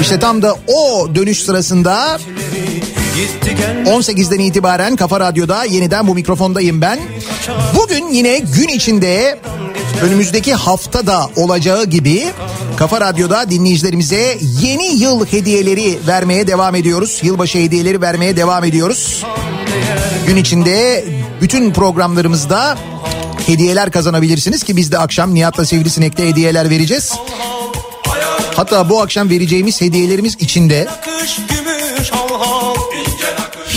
[0.00, 2.18] İşte tam da o dönüş sırasında
[3.16, 6.98] Gitti gelmiş 18'den itibaren Kafa Radyo'da yeniden bu mikrofondayım ben.
[7.76, 9.38] Bugün yine gün içinde
[10.02, 12.24] önümüzdeki hafta da olacağı gibi
[12.76, 17.20] Kafa Radyo'da dinleyicilerimize yeni yıl hediyeleri vermeye devam ediyoruz.
[17.22, 19.24] Yılbaşı hediyeleri vermeye devam ediyoruz.
[20.28, 21.04] Gün içinde
[21.40, 22.78] bütün programlarımızda
[23.46, 27.12] hediyeler kazanabilirsiniz ki biz de akşam Nihat'la Sivrisinek'te hediyeler vereceğiz.
[28.56, 30.88] Hatta bu akşam vereceğimiz hediyelerimiz içinde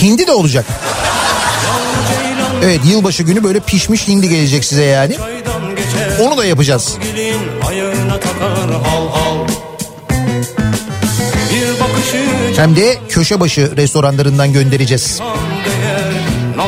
[0.02, 0.66] hindi de olacak.
[2.64, 5.16] Evet yılbaşı günü böyle pişmiş hindi gelecek size yani.
[6.20, 6.96] Onu da yapacağız.
[12.56, 15.20] Hem de köşe başı restoranlarından göndereceğiz.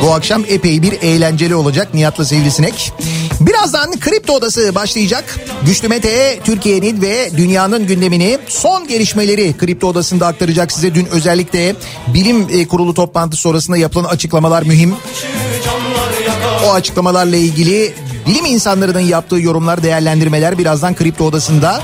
[0.01, 2.93] Bu akşam epey bir eğlenceli olacak Nihat'la Sivrisinek.
[3.39, 5.39] Birazdan Kripto Odası başlayacak.
[5.65, 10.95] Güçlü Mete Türkiye'nin ve dünyanın gündemini son gelişmeleri Kripto Odası'nda aktaracak size.
[10.95, 11.75] Dün özellikle
[12.07, 14.95] bilim e, kurulu toplantısı sonrasında yapılan açıklamalar mühim.
[16.65, 17.93] O açıklamalarla ilgili
[18.27, 21.83] bilim insanlarının yaptığı yorumlar, değerlendirmeler birazdan Kripto Odası'nda.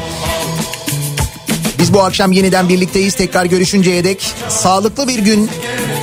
[1.79, 3.15] Biz bu akşam yeniden birlikteyiz.
[3.15, 5.49] Tekrar görüşünceye dek sağlıklı bir gün,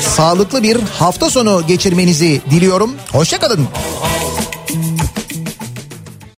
[0.01, 2.95] sağlıklı bir hafta sonu geçirmenizi diliyorum.
[3.13, 3.69] Hoşçakalın.
[4.03, 4.18] hal